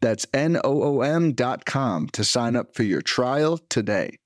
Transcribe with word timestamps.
That's 0.00 0.26
N 0.32 0.58
O 0.64 0.82
O 0.82 1.00
M.com 1.02 2.08
to 2.10 2.24
sign 2.24 2.56
up 2.56 2.74
for 2.74 2.82
your 2.82 3.02
trial 3.02 3.58
today. 3.68 4.18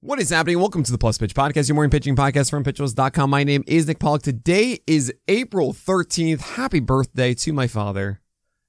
What 0.00 0.20
is 0.20 0.28
happening? 0.28 0.58
Welcome 0.58 0.82
to 0.82 0.92
the 0.92 0.98
Plus 0.98 1.16
Pitch 1.16 1.34
Podcast, 1.34 1.66
your 1.68 1.76
morning 1.76 1.90
pitching 1.90 2.14
podcast 2.14 2.50
from 2.50 2.62
pitcherlist.com. 2.62 3.30
My 3.30 3.42
name 3.42 3.64
is 3.66 3.86
Nick 3.86 3.98
Pollack. 3.98 4.20
Today 4.20 4.80
is 4.86 5.10
April 5.28 5.72
13th. 5.72 6.40
Happy 6.56 6.78
birthday 6.78 7.32
to 7.32 7.54
my 7.54 7.66
father. 7.66 8.20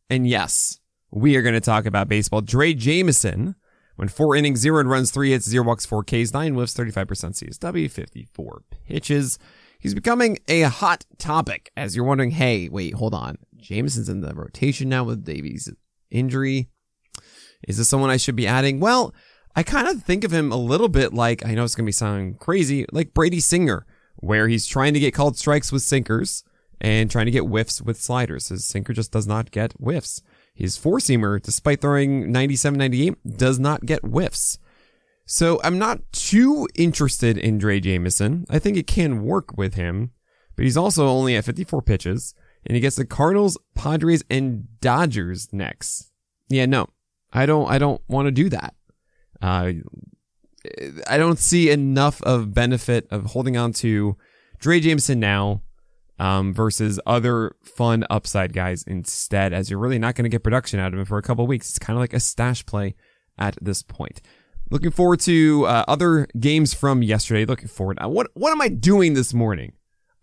And 0.10 0.26
yes, 0.26 0.80
we 1.12 1.36
are 1.36 1.42
going 1.42 1.54
to 1.54 1.60
talk 1.60 1.86
about 1.86 2.08
baseball. 2.08 2.42
Drey 2.42 2.78
Jameson 2.78 3.56
went 3.98 4.12
four 4.12 4.36
innings, 4.36 4.60
zero 4.60 4.80
and 4.80 4.90
runs, 4.90 5.12
three 5.12 5.32
hits, 5.32 5.46
zero 5.46 5.66
walks, 5.66 5.86
four 5.86 6.04
Ks, 6.06 6.34
nine 6.34 6.54
whiffs, 6.54 6.74
35% 6.74 7.06
CSW, 7.06 7.92
54 7.92 8.64
pitches. 8.88 9.38
He's 9.78 9.94
becoming 9.94 10.38
a 10.48 10.62
hot 10.62 11.06
topic 11.18 11.70
as 11.76 11.98
you're 11.98 12.06
wondering, 12.06 12.32
hey, 12.32 12.70
wait, 12.70 12.94
hold 12.94 13.14
on. 13.14 13.38
Jameson's 13.58 14.08
in 14.08 14.22
the 14.22 14.34
rotation 14.34 14.88
now 14.88 15.04
with 15.04 15.26
Davies' 15.26 15.70
injury. 16.16 16.70
Is 17.68 17.78
this 17.78 17.90
someone 17.90 18.10
I 18.10 18.18
should 18.18 18.36
be 18.36 18.48
adding? 18.48 18.80
Well, 18.80 19.14
I 19.56 19.64
kind 19.64 19.88
of 19.88 20.04
think 20.04 20.24
of 20.24 20.34
him 20.34 20.52
a 20.52 20.58
little 20.58 20.90
bit 20.90 21.14
like, 21.14 21.46
I 21.46 21.54
know 21.54 21.64
it's 21.64 21.76
going 21.76 21.86
to 21.86 21.90
be 21.90 21.94
sounding 21.94 22.36
crazy, 22.36 22.86
like 22.92 23.14
Brady 23.14 23.40
Singer, 23.40 23.86
where 24.18 24.48
he's 24.48 24.68
trying 24.68 24.94
to 24.94 25.00
get 25.00 25.14
called 25.14 25.38
strikes 25.38 25.72
with 25.72 25.82
sinkers 25.82 26.44
and 26.82 27.10
trying 27.10 27.26
to 27.26 27.32
get 27.32 27.44
whiffs 27.44 27.82
with 27.82 28.02
sliders. 28.02 28.50
His 28.50 28.66
sinker 28.66 28.94
just 28.94 29.12
does 29.12 29.28
not 29.28 29.52
get 29.52 29.74
whiffs. 29.74 30.22
His 30.54 30.78
four 30.78 31.00
seamer, 31.00 31.42
despite 31.42 31.82
throwing 31.82 32.32
97, 32.32 32.78
98, 32.78 33.38
does 33.38 33.60
not 33.60 33.86
get 33.86 34.04
whiffs. 34.04 34.60
So 35.26 35.60
I'm 35.64 35.80
not 35.80 36.00
too 36.12 36.68
interested 36.76 37.38
in 37.38 37.60
Drey 37.60 37.82
Jameson. 37.82 38.46
I 38.50 38.60
think 38.60 38.78
it 38.78 38.88
can 38.88 39.24
work 39.24 39.58
with 39.58 39.74
him, 39.74 40.12
but 40.56 40.64
he's 40.64 40.78
also 40.78 41.08
only 41.08 41.36
at 41.36 41.46
54 41.46 41.82
pitches 41.82 42.36
and 42.66 42.76
he 42.76 42.82
gets 42.82 42.96
the 42.96 43.06
Cardinals, 43.06 43.58
Padres, 43.76 44.24
and 44.30 44.68
Dodgers 44.82 45.52
next. 45.52 46.12
Yeah, 46.50 46.66
no, 46.66 46.90
I 47.34 47.46
don't, 47.46 47.70
I 47.70 47.78
don't 47.78 48.02
want 48.08 48.28
to 48.28 48.32
do 48.32 48.50
that. 48.50 48.76
Uh, 49.42 49.74
I 51.08 51.18
don't 51.18 51.40
see 51.40 51.70
enough 51.70 52.22
of 52.24 52.54
benefit 52.54 53.08
of 53.12 53.26
holding 53.28 53.58
on 53.58 53.74
to 53.74 54.18
Drey 54.60 54.82
Jameson 54.82 55.20
now 55.20 55.62
um, 56.20 56.54
versus 56.54 57.00
other 57.06 57.56
fun 57.64 58.06
upside 58.10 58.54
guys 58.54 58.84
instead, 58.88 59.54
as 59.54 59.70
you're 59.70 59.80
really 59.80 60.00
not 60.00 60.16
going 60.16 60.24
to 60.24 60.30
get 60.30 60.44
production 60.44 60.80
out 60.80 60.94
of 60.94 61.00
him 61.00 61.06
for 61.06 61.18
a 61.18 61.22
couple 61.22 61.46
weeks. 61.46 61.70
It's 61.70 61.80
kind 61.80 61.98
of 61.98 62.02
like 62.02 62.14
a 62.14 62.20
stash 62.20 62.66
play 62.66 62.96
at 63.38 63.58
this 63.62 63.84
point. 63.84 64.22
Looking 64.72 64.92
forward 64.92 65.20
to 65.22 65.66
uh, 65.68 65.86
other 65.88 66.28
games 66.40 66.74
from 66.74 67.04
yesterday. 67.04 67.46
Looking 67.46 67.68
forward. 67.68 68.00
Uh, 68.02 68.10
what 68.10 68.28
what 68.34 68.52
am 68.52 68.62
I 68.62 68.70
doing 68.70 69.14
this 69.14 69.34
morning? 69.34 69.74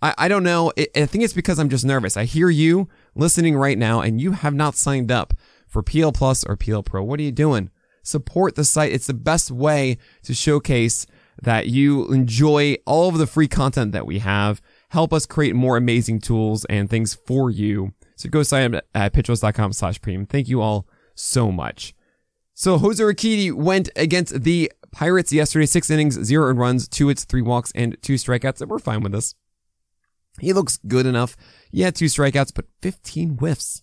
I, 0.00 0.14
I 0.18 0.28
don't 0.28 0.42
know. 0.42 0.72
I 0.76 1.06
think 1.06 1.22
it's 1.22 1.32
because 1.32 1.60
I'm 1.60 1.68
just 1.68 1.84
nervous. 1.84 2.16
I 2.16 2.24
hear 2.24 2.50
you 2.50 2.88
listening 3.14 3.56
right 3.56 3.78
now, 3.78 4.00
and 4.00 4.20
you 4.20 4.32
have 4.32 4.54
not 4.54 4.74
signed 4.74 5.12
up 5.12 5.34
for 5.72 5.82
PL 5.82 6.12
Plus 6.12 6.44
or 6.44 6.56
PL 6.56 6.82
Pro. 6.82 7.02
What 7.02 7.18
are 7.18 7.24
you 7.24 7.32
doing? 7.32 7.70
Support 8.02 8.54
the 8.54 8.64
site. 8.64 8.92
It's 8.92 9.06
the 9.06 9.14
best 9.14 9.50
way 9.50 9.96
to 10.24 10.34
showcase 10.34 11.06
that 11.40 11.68
you 11.68 12.12
enjoy 12.12 12.76
all 12.84 13.08
of 13.08 13.18
the 13.18 13.26
free 13.26 13.48
content 13.48 13.92
that 13.92 14.06
we 14.06 14.18
have. 14.18 14.60
Help 14.90 15.12
us 15.12 15.24
create 15.24 15.54
more 15.54 15.76
amazing 15.76 16.20
tools 16.20 16.64
and 16.66 16.90
things 16.90 17.14
for 17.14 17.50
you. 17.50 17.94
So 18.16 18.28
go 18.28 18.42
sign 18.42 18.74
up 18.74 18.84
at 18.94 19.14
pitcherlist.com 19.14 19.72
slash 19.72 20.00
premium. 20.00 20.26
Thank 20.26 20.48
you 20.48 20.60
all 20.60 20.86
so 21.14 21.50
much. 21.50 21.94
So 22.54 22.76
Jose 22.76 23.02
Urquidy 23.02 23.52
went 23.52 23.88
against 23.96 24.42
the 24.42 24.70
Pirates 24.92 25.32
yesterday, 25.32 25.64
six 25.64 25.88
innings, 25.90 26.22
zero 26.22 26.52
runs, 26.52 26.86
two 26.86 27.08
hits, 27.08 27.24
three 27.24 27.40
walks, 27.40 27.72
and 27.74 27.96
two 28.02 28.14
strikeouts. 28.14 28.60
And 28.60 28.70
we're 28.70 28.78
fine 28.78 29.02
with 29.02 29.12
this. 29.12 29.34
He 30.38 30.52
looks 30.52 30.78
good 30.86 31.06
enough. 31.06 31.34
Yeah, 31.70 31.90
two 31.90 32.06
strikeouts, 32.06 32.52
but 32.54 32.66
15 32.82 33.38
whiffs 33.38 33.82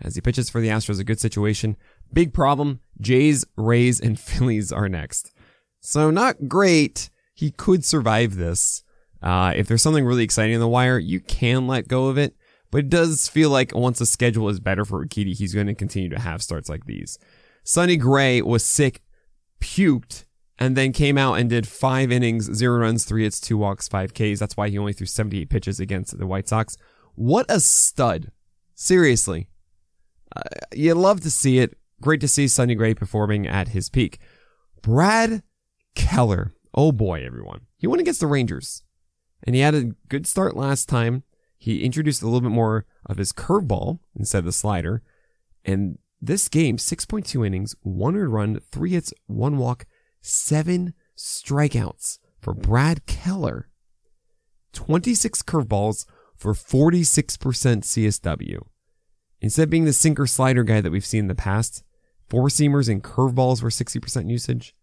as 0.00 0.14
he 0.14 0.20
pitches 0.20 0.50
for 0.50 0.60
the 0.60 0.68
Astros. 0.68 1.00
A 1.00 1.04
good 1.04 1.20
situation. 1.20 1.76
Big 2.12 2.32
problem. 2.32 2.80
Jays, 3.00 3.44
Rays, 3.56 4.00
and 4.00 4.18
Phillies 4.20 4.72
are 4.72 4.88
next. 4.88 5.32
So 5.80 6.10
not 6.10 6.48
great. 6.48 7.10
He 7.34 7.50
could 7.50 7.84
survive 7.84 8.36
this. 8.36 8.82
Uh, 9.22 9.52
if 9.54 9.66
there's 9.66 9.82
something 9.82 10.04
really 10.04 10.24
exciting 10.24 10.54
in 10.54 10.60
the 10.60 10.68
wire, 10.68 10.98
you 10.98 11.20
can 11.20 11.66
let 11.66 11.88
go 11.88 12.08
of 12.08 12.18
it. 12.18 12.34
But 12.70 12.78
it 12.78 12.88
does 12.88 13.28
feel 13.28 13.50
like 13.50 13.74
once 13.74 13.98
the 13.98 14.06
schedule 14.06 14.48
is 14.48 14.60
better 14.60 14.84
for 14.84 15.04
Urquidy, 15.04 15.34
he's 15.36 15.54
going 15.54 15.66
to 15.66 15.74
continue 15.74 16.08
to 16.10 16.20
have 16.20 16.42
starts 16.42 16.68
like 16.68 16.86
these. 16.86 17.18
Sonny 17.64 17.96
Gray 17.96 18.40
was 18.42 18.64
sick, 18.64 19.02
puked, 19.60 20.24
and 20.58 20.76
then 20.76 20.92
came 20.92 21.18
out 21.18 21.34
and 21.34 21.50
did 21.50 21.66
five 21.66 22.12
innings, 22.12 22.52
zero 22.54 22.78
runs, 22.78 23.04
three 23.04 23.24
hits, 23.24 23.40
two 23.40 23.58
walks, 23.58 23.88
five 23.88 24.14
Ks. 24.14 24.38
That's 24.38 24.56
why 24.56 24.68
he 24.68 24.78
only 24.78 24.92
threw 24.92 25.06
78 25.06 25.48
pitches 25.50 25.80
against 25.80 26.18
the 26.18 26.26
White 26.26 26.48
Sox. 26.48 26.76
What 27.14 27.46
a 27.48 27.60
stud. 27.60 28.30
Seriously. 28.74 29.48
You 30.72 30.94
love 30.94 31.20
to 31.22 31.30
see 31.30 31.58
it. 31.58 31.76
Great 32.00 32.20
to 32.20 32.28
see 32.28 32.48
Sonny 32.48 32.74
Gray 32.74 32.94
performing 32.94 33.46
at 33.46 33.68
his 33.68 33.90
peak. 33.90 34.18
Brad 34.82 35.42
Keller. 35.94 36.52
Oh 36.74 36.92
boy, 36.92 37.24
everyone. 37.24 37.62
He 37.76 37.86
went 37.86 38.00
against 38.00 38.20
the 38.20 38.26
Rangers. 38.26 38.82
And 39.44 39.54
he 39.54 39.62
had 39.62 39.74
a 39.74 39.92
good 40.08 40.26
start 40.26 40.56
last 40.56 40.88
time. 40.88 41.24
He 41.58 41.82
introduced 41.82 42.22
a 42.22 42.26
little 42.26 42.40
bit 42.40 42.50
more 42.50 42.86
of 43.06 43.18
his 43.18 43.32
curveball 43.32 43.98
instead 44.16 44.38
of 44.38 44.44
the 44.46 44.52
slider. 44.52 45.02
And 45.64 45.98
this 46.20 46.48
game, 46.48 46.76
6.2 46.76 47.46
innings, 47.46 47.74
one 47.82 48.16
earned 48.16 48.32
run, 48.32 48.60
three 48.70 48.90
hits, 48.90 49.12
one 49.26 49.58
walk, 49.58 49.86
seven 50.22 50.94
strikeouts 51.16 52.18
for 52.40 52.54
Brad 52.54 53.06
Keller. 53.06 53.68
26 54.72 55.42
curveballs 55.42 56.06
for 56.36 56.54
46% 56.54 57.36
CSW. 57.82 58.60
Instead 59.40 59.64
of 59.64 59.70
being 59.70 59.84
the 59.84 59.92
sinker 59.92 60.26
slider 60.26 60.62
guy 60.62 60.80
that 60.80 60.90
we've 60.90 61.06
seen 61.06 61.20
in 61.20 61.28
the 61.28 61.34
past, 61.34 61.82
four 62.28 62.48
seamers 62.48 62.88
and 62.88 63.02
curveballs 63.02 63.62
were 63.62 63.70
60% 63.70 64.30
usage. 64.30 64.74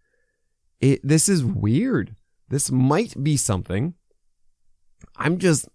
It, 0.79 1.00
this 1.03 1.29
is 1.29 1.44
weird. 1.44 2.16
This 2.50 2.72
might 2.72 3.22
be 3.23 3.38
something. 3.38 3.94
I'm 5.16 5.38
just, 5.38 5.67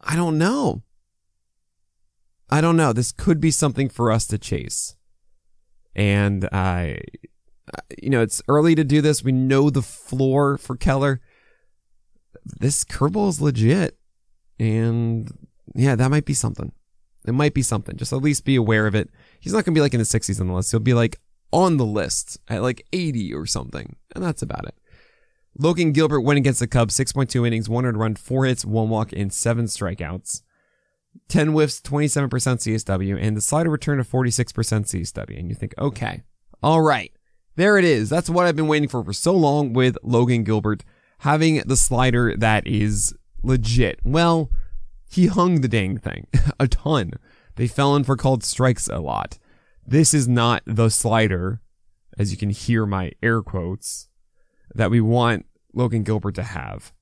I 0.00 0.16
don't 0.16 0.38
know. 0.38 0.82
I 2.50 2.60
don't 2.60 2.76
know. 2.76 2.92
This 2.92 3.12
could 3.12 3.40
be 3.40 3.50
something 3.50 3.88
for 3.88 4.12
us 4.12 4.26
to 4.28 4.38
chase. 4.38 4.96
And 5.96 6.48
I, 6.52 7.00
you 8.00 8.10
know, 8.10 8.22
it's 8.22 8.42
early 8.48 8.74
to 8.74 8.84
do 8.84 9.00
this. 9.00 9.24
We 9.24 9.32
know 9.32 9.70
the 9.70 9.82
floor 9.82 10.58
for 10.58 10.76
Keller. 10.76 11.20
This 12.44 12.84
curveball 12.84 13.30
is 13.30 13.40
legit. 13.40 13.98
And 14.58 15.30
yeah, 15.74 15.96
that 15.96 16.10
might 16.10 16.26
be 16.26 16.34
something. 16.34 16.72
It 17.26 17.32
might 17.32 17.54
be 17.54 17.62
something. 17.62 17.96
Just 17.96 18.12
at 18.12 18.22
least 18.22 18.44
be 18.44 18.56
aware 18.56 18.86
of 18.86 18.94
it. 18.94 19.10
He's 19.40 19.52
not 19.52 19.64
going 19.64 19.74
to 19.74 19.78
be 19.78 19.80
like 19.80 19.94
in 19.94 20.00
the 20.00 20.04
60s 20.04 20.40
on 20.40 20.48
the 20.48 20.54
list. 20.54 20.70
He'll 20.70 20.80
be 20.80 20.94
like 20.94 21.20
on 21.52 21.76
the 21.76 21.86
list 21.86 22.38
at 22.48 22.62
like 22.62 22.86
80 22.92 23.32
or 23.34 23.46
something. 23.46 23.96
And 24.14 24.22
that's 24.22 24.42
about 24.42 24.66
it. 24.66 24.74
Logan 25.56 25.92
Gilbert 25.92 26.20
went 26.20 26.38
against 26.38 26.58
the 26.58 26.66
Cubs, 26.66 26.98
6.2 26.98 27.46
innings, 27.46 27.68
one 27.68 27.86
earned 27.86 27.98
run, 27.98 28.16
four 28.16 28.44
hits, 28.44 28.64
one 28.64 28.88
walk, 28.88 29.12
and 29.12 29.32
seven 29.32 29.66
strikeouts. 29.66 30.42
10 31.28 31.52
whiffs, 31.52 31.80
27% 31.80 32.28
CSW, 32.28 33.16
and 33.20 33.36
the 33.36 33.40
slider 33.40 33.70
returned 33.70 34.04
to 34.04 34.10
46% 34.10 34.52
CSW. 34.52 35.38
And 35.38 35.48
you 35.48 35.54
think, 35.54 35.72
okay, 35.78 36.22
all 36.60 36.82
right, 36.82 37.12
there 37.54 37.78
it 37.78 37.84
is. 37.84 38.10
That's 38.10 38.28
what 38.28 38.46
I've 38.46 38.56
been 38.56 38.66
waiting 38.66 38.88
for 38.88 39.04
for 39.04 39.12
so 39.12 39.32
long 39.32 39.72
with 39.72 39.96
Logan 40.02 40.42
Gilbert 40.42 40.84
having 41.18 41.62
the 41.66 41.76
slider 41.76 42.36
that 42.36 42.66
is 42.66 43.14
legit. 43.42 44.00
Well, 44.04 44.50
he 45.14 45.28
hung 45.28 45.60
the 45.60 45.68
dang 45.68 45.96
thing 45.96 46.26
a 46.60 46.66
ton. 46.66 47.12
They 47.56 47.68
fell 47.68 47.94
in 47.94 48.02
for 48.04 48.16
called 48.16 48.42
strikes 48.42 48.88
a 48.88 48.98
lot. 48.98 49.38
This 49.86 50.12
is 50.12 50.26
not 50.26 50.62
the 50.66 50.88
slider, 50.88 51.60
as 52.18 52.32
you 52.32 52.36
can 52.36 52.50
hear 52.50 52.84
my 52.84 53.12
air 53.22 53.40
quotes, 53.40 54.08
that 54.74 54.90
we 54.90 55.00
want 55.00 55.46
Logan 55.72 56.02
Gilbert 56.02 56.34
to 56.34 56.42
have. 56.42 56.92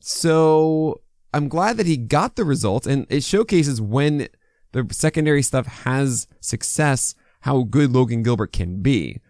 So 0.00 1.00
I'm 1.32 1.48
glad 1.48 1.78
that 1.78 1.86
he 1.86 1.96
got 1.96 2.36
the 2.36 2.44
results 2.44 2.86
and 2.86 3.06
it 3.08 3.24
showcases 3.24 3.80
when 3.80 4.28
the 4.72 4.86
secondary 4.90 5.42
stuff 5.42 5.66
has 5.66 6.26
success, 6.40 7.14
how 7.40 7.62
good 7.62 7.92
Logan 7.92 8.22
Gilbert 8.22 8.52
can 8.52 8.82
be. 8.82 9.20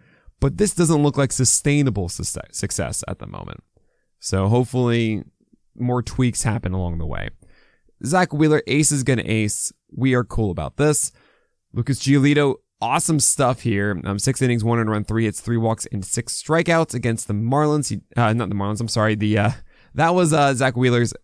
But 0.41 0.57
this 0.57 0.75
doesn't 0.75 1.03
look 1.03 1.17
like 1.17 1.33
sustainable 1.33 2.09
success 2.09 3.05
at 3.07 3.19
the 3.19 3.27
moment. 3.27 3.63
So 4.19 4.49
hopefully 4.49 5.23
more 5.77 6.03
tweaks 6.03 6.43
happen 6.43 6.73
along 6.73 6.99
the 6.99 7.07
way. 7.07 7.31
Zack 8.05 8.33
Wheeler, 8.33 8.63
ace 8.67 8.93
is 8.93 9.03
going 9.03 9.19
to 9.19 9.29
ace. 9.29 9.73
We 9.95 10.15
are 10.15 10.25
cool 10.25 10.51
about 10.51 10.77
this. 10.77 11.13
Lucas 11.73 11.99
Giolito 11.99 12.57
awesome 12.81 13.21
stuff 13.21 13.61
here. 13.63 14.01
Um, 14.05 14.19
six 14.19 14.41
innings, 14.43 14.65
one 14.65 14.79
and 14.79 14.91
run, 14.91 15.05
three 15.05 15.25
hits, 15.25 15.41
three 15.41 15.57
walks, 15.57 15.87
and 15.87 16.05
six 16.05 16.41
strikeouts 16.41 16.95
against 16.95 17.29
the 17.29 17.35
Marlins. 17.35 17.89
He, 17.89 18.01
uh, 18.17 18.33
not 18.33 18.49
the 18.49 18.55
Marlins. 18.55 18.81
I'm 18.81 18.89
sorry. 18.89 19.15
The 19.15 19.39
uh, 19.39 19.51
that 19.95 20.15
was 20.15 20.33
uh, 20.33 20.55
Zack 20.55 20.77
Wheeler's. 20.77 21.15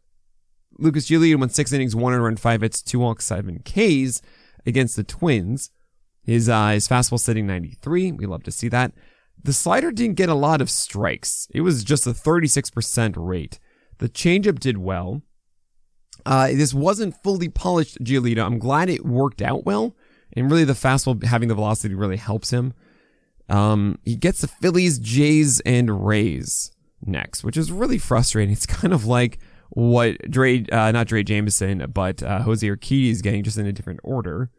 Lucas 0.78 1.08
Giolito 1.08 1.38
went 1.38 1.54
six 1.54 1.72
innings, 1.72 1.94
one 1.94 2.14
and 2.14 2.22
run, 2.22 2.36
five 2.36 2.62
hits, 2.62 2.82
two 2.82 2.98
walks, 2.98 3.24
seven 3.24 3.60
Ks 3.60 4.20
against 4.66 4.96
the 4.96 5.04
Twins. 5.04 5.70
His 6.22 6.48
uh, 6.48 6.70
his 6.70 6.88
fastball 6.88 7.20
sitting 7.20 7.46
93. 7.46 8.12
We 8.12 8.26
love 8.26 8.42
to 8.44 8.50
see 8.50 8.68
that. 8.68 8.92
The 9.42 9.52
slider 9.52 9.92
didn't 9.92 10.16
get 10.16 10.30
a 10.30 10.34
lot 10.34 10.62
of 10.62 10.70
strikes. 10.70 11.46
It 11.54 11.60
was 11.60 11.84
just 11.84 12.06
a 12.06 12.10
36% 12.10 13.14
rate. 13.16 13.58
The 13.98 14.08
changeup 14.08 14.58
did 14.58 14.78
well. 14.78 15.20
Uh, 16.26 16.48
this 16.48 16.72
wasn't 16.72 17.20
fully 17.22 17.48
polished 17.48 18.02
Giolito. 18.02 18.44
I'm 18.44 18.58
glad 18.58 18.88
it 18.88 19.04
worked 19.04 19.42
out 19.42 19.64
well. 19.64 19.94
And 20.32 20.50
really, 20.50 20.64
the 20.64 20.72
fastball 20.72 21.22
having 21.22 21.48
the 21.48 21.54
velocity 21.54 21.94
really 21.94 22.16
helps 22.16 22.50
him. 22.50 22.74
Um, 23.48 23.98
he 24.04 24.16
gets 24.16 24.40
the 24.40 24.48
Phillies, 24.48 24.98
Jays, 24.98 25.60
and 25.60 26.06
Rays 26.06 26.72
next, 27.04 27.44
which 27.44 27.56
is 27.56 27.70
really 27.70 27.98
frustrating. 27.98 28.52
It's 28.54 28.66
kind 28.66 28.92
of 28.92 29.04
like 29.06 29.38
what 29.70 30.18
Dre, 30.30 30.64
uh, 30.72 30.92
not 30.92 31.08
Drey 31.08 31.24
Jameson, 31.24 31.90
but 31.92 32.22
uh, 32.22 32.40
Jose 32.42 32.66
Urquidy 32.66 33.10
is 33.10 33.22
getting 33.22 33.42
just 33.42 33.58
in 33.58 33.66
a 33.66 33.72
different 33.72 34.00
order. 34.02 34.50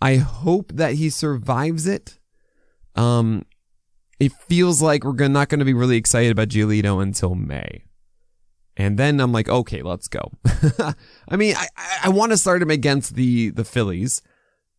I 0.00 0.16
hope 0.16 0.72
that 0.74 0.94
he 0.94 1.10
survives 1.10 1.86
it. 1.86 2.18
Um, 2.96 3.44
it 4.18 4.32
feels 4.48 4.82
like 4.82 5.04
we're 5.04 5.28
not 5.28 5.48
going 5.48 5.58
to 5.60 5.64
be 5.64 5.74
really 5.74 5.96
excited 5.96 6.32
about 6.32 6.48
Giolito 6.48 7.02
until 7.02 7.34
May. 7.34 7.84
And 8.76 8.98
then 8.98 9.20
I'm 9.20 9.32
like, 9.32 9.48
okay, 9.48 9.82
let's 9.82 10.08
go. 10.08 10.32
I 11.28 11.36
mean, 11.36 11.54
I, 11.56 11.66
I 12.04 12.08
want 12.08 12.32
to 12.32 12.38
start 12.38 12.62
him 12.62 12.70
against 12.70 13.14
the, 13.14 13.50
the 13.50 13.64
Phillies. 13.64 14.22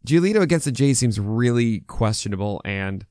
Giolito 0.05 0.41
against 0.41 0.65
the 0.65 0.71
Jays 0.71 0.99
seems 0.99 1.19
really 1.19 1.81
questionable, 1.81 2.61
and 2.65 3.05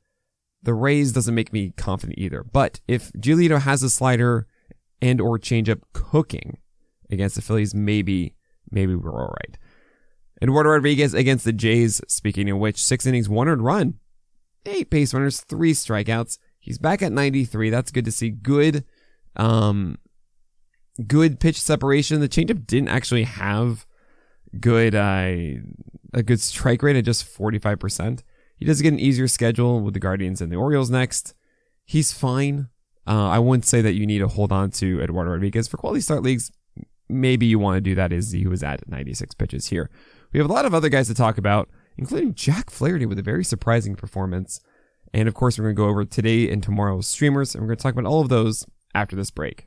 the 0.62 0.74
Rays 0.74 1.12
doesn't 1.12 1.34
make 1.34 1.52
me 1.52 1.70
confident 1.76 2.18
either. 2.18 2.44
But 2.44 2.80
if 2.86 3.12
Giolito 3.12 3.60
has 3.60 3.82
a 3.82 3.90
slider 3.90 4.46
and 5.00 5.20
or 5.20 5.38
changeup 5.38 5.82
cooking 5.92 6.58
against 7.10 7.36
the 7.36 7.42
Phillies, 7.42 7.74
maybe 7.74 8.34
maybe 8.70 8.94
we're 8.94 9.20
all 9.20 9.34
right. 9.40 9.56
Eduardo 10.42 10.70
Rodriguez 10.70 11.14
against 11.14 11.44
the 11.44 11.52
Jays, 11.52 12.00
speaking 12.08 12.50
of 12.50 12.58
which, 12.58 12.82
six 12.82 13.06
innings, 13.06 13.28
one 13.28 13.48
earned 13.48 13.64
run, 13.64 13.94
eight 14.66 14.90
base 14.90 15.14
runners, 15.14 15.40
three 15.40 15.72
strikeouts. 15.72 16.38
He's 16.58 16.78
back 16.78 17.02
at 17.02 17.12
93. 17.12 17.70
That's 17.70 17.90
good 17.90 18.04
to 18.04 18.12
see. 18.12 18.30
Good 18.30 18.84
um 19.36 19.96
good 21.06 21.40
pitch 21.40 21.60
separation. 21.60 22.20
The 22.20 22.28
changeup 22.28 22.66
didn't 22.66 22.88
actually 22.88 23.24
have 23.24 23.86
good 24.60 24.94
uh, 24.94 25.60
a 26.12 26.22
good 26.22 26.40
strike 26.40 26.82
rate 26.82 26.96
at 26.96 27.04
just 27.04 27.26
45%. 27.26 28.22
He 28.56 28.64
does 28.64 28.82
get 28.82 28.92
an 28.92 29.00
easier 29.00 29.28
schedule 29.28 29.80
with 29.80 29.94
the 29.94 30.00
Guardians 30.00 30.40
and 30.40 30.52
the 30.52 30.56
Orioles 30.56 30.90
next. 30.90 31.34
He's 31.84 32.12
fine. 32.12 32.68
Uh, 33.06 33.28
I 33.28 33.38
wouldn't 33.38 33.66
say 33.66 33.80
that 33.80 33.94
you 33.94 34.06
need 34.06 34.20
to 34.20 34.28
hold 34.28 34.52
on 34.52 34.70
to 34.72 35.00
Eduardo 35.02 35.32
Rodriguez 35.32 35.66
for 35.66 35.78
quality 35.78 36.00
start 36.00 36.22
leagues. 36.22 36.52
Maybe 37.08 37.46
you 37.46 37.58
want 37.58 37.76
to 37.76 37.80
do 37.80 37.94
that. 37.96 38.12
Is 38.12 38.30
he 38.30 38.46
was 38.46 38.62
at 38.62 38.86
96 38.88 39.34
pitches 39.34 39.66
here. 39.66 39.90
We 40.32 40.38
have 40.38 40.48
a 40.48 40.52
lot 40.52 40.64
of 40.64 40.74
other 40.74 40.88
guys 40.88 41.08
to 41.08 41.14
talk 41.14 41.38
about, 41.38 41.68
including 41.98 42.34
Jack 42.34 42.70
Flaherty 42.70 43.04
with 43.04 43.18
a 43.18 43.22
very 43.22 43.44
surprising 43.44 43.96
performance. 43.96 44.60
And 45.12 45.28
of 45.28 45.34
course, 45.34 45.58
we're 45.58 45.64
going 45.64 45.76
to 45.76 45.82
go 45.82 45.88
over 45.88 46.04
today 46.04 46.48
and 46.48 46.62
tomorrow's 46.62 47.06
streamers, 47.06 47.54
and 47.54 47.62
we're 47.62 47.68
going 47.68 47.78
to 47.78 47.82
talk 47.82 47.92
about 47.92 48.08
all 48.08 48.20
of 48.20 48.28
those 48.28 48.64
after 48.94 49.16
this 49.16 49.30
break. 49.30 49.66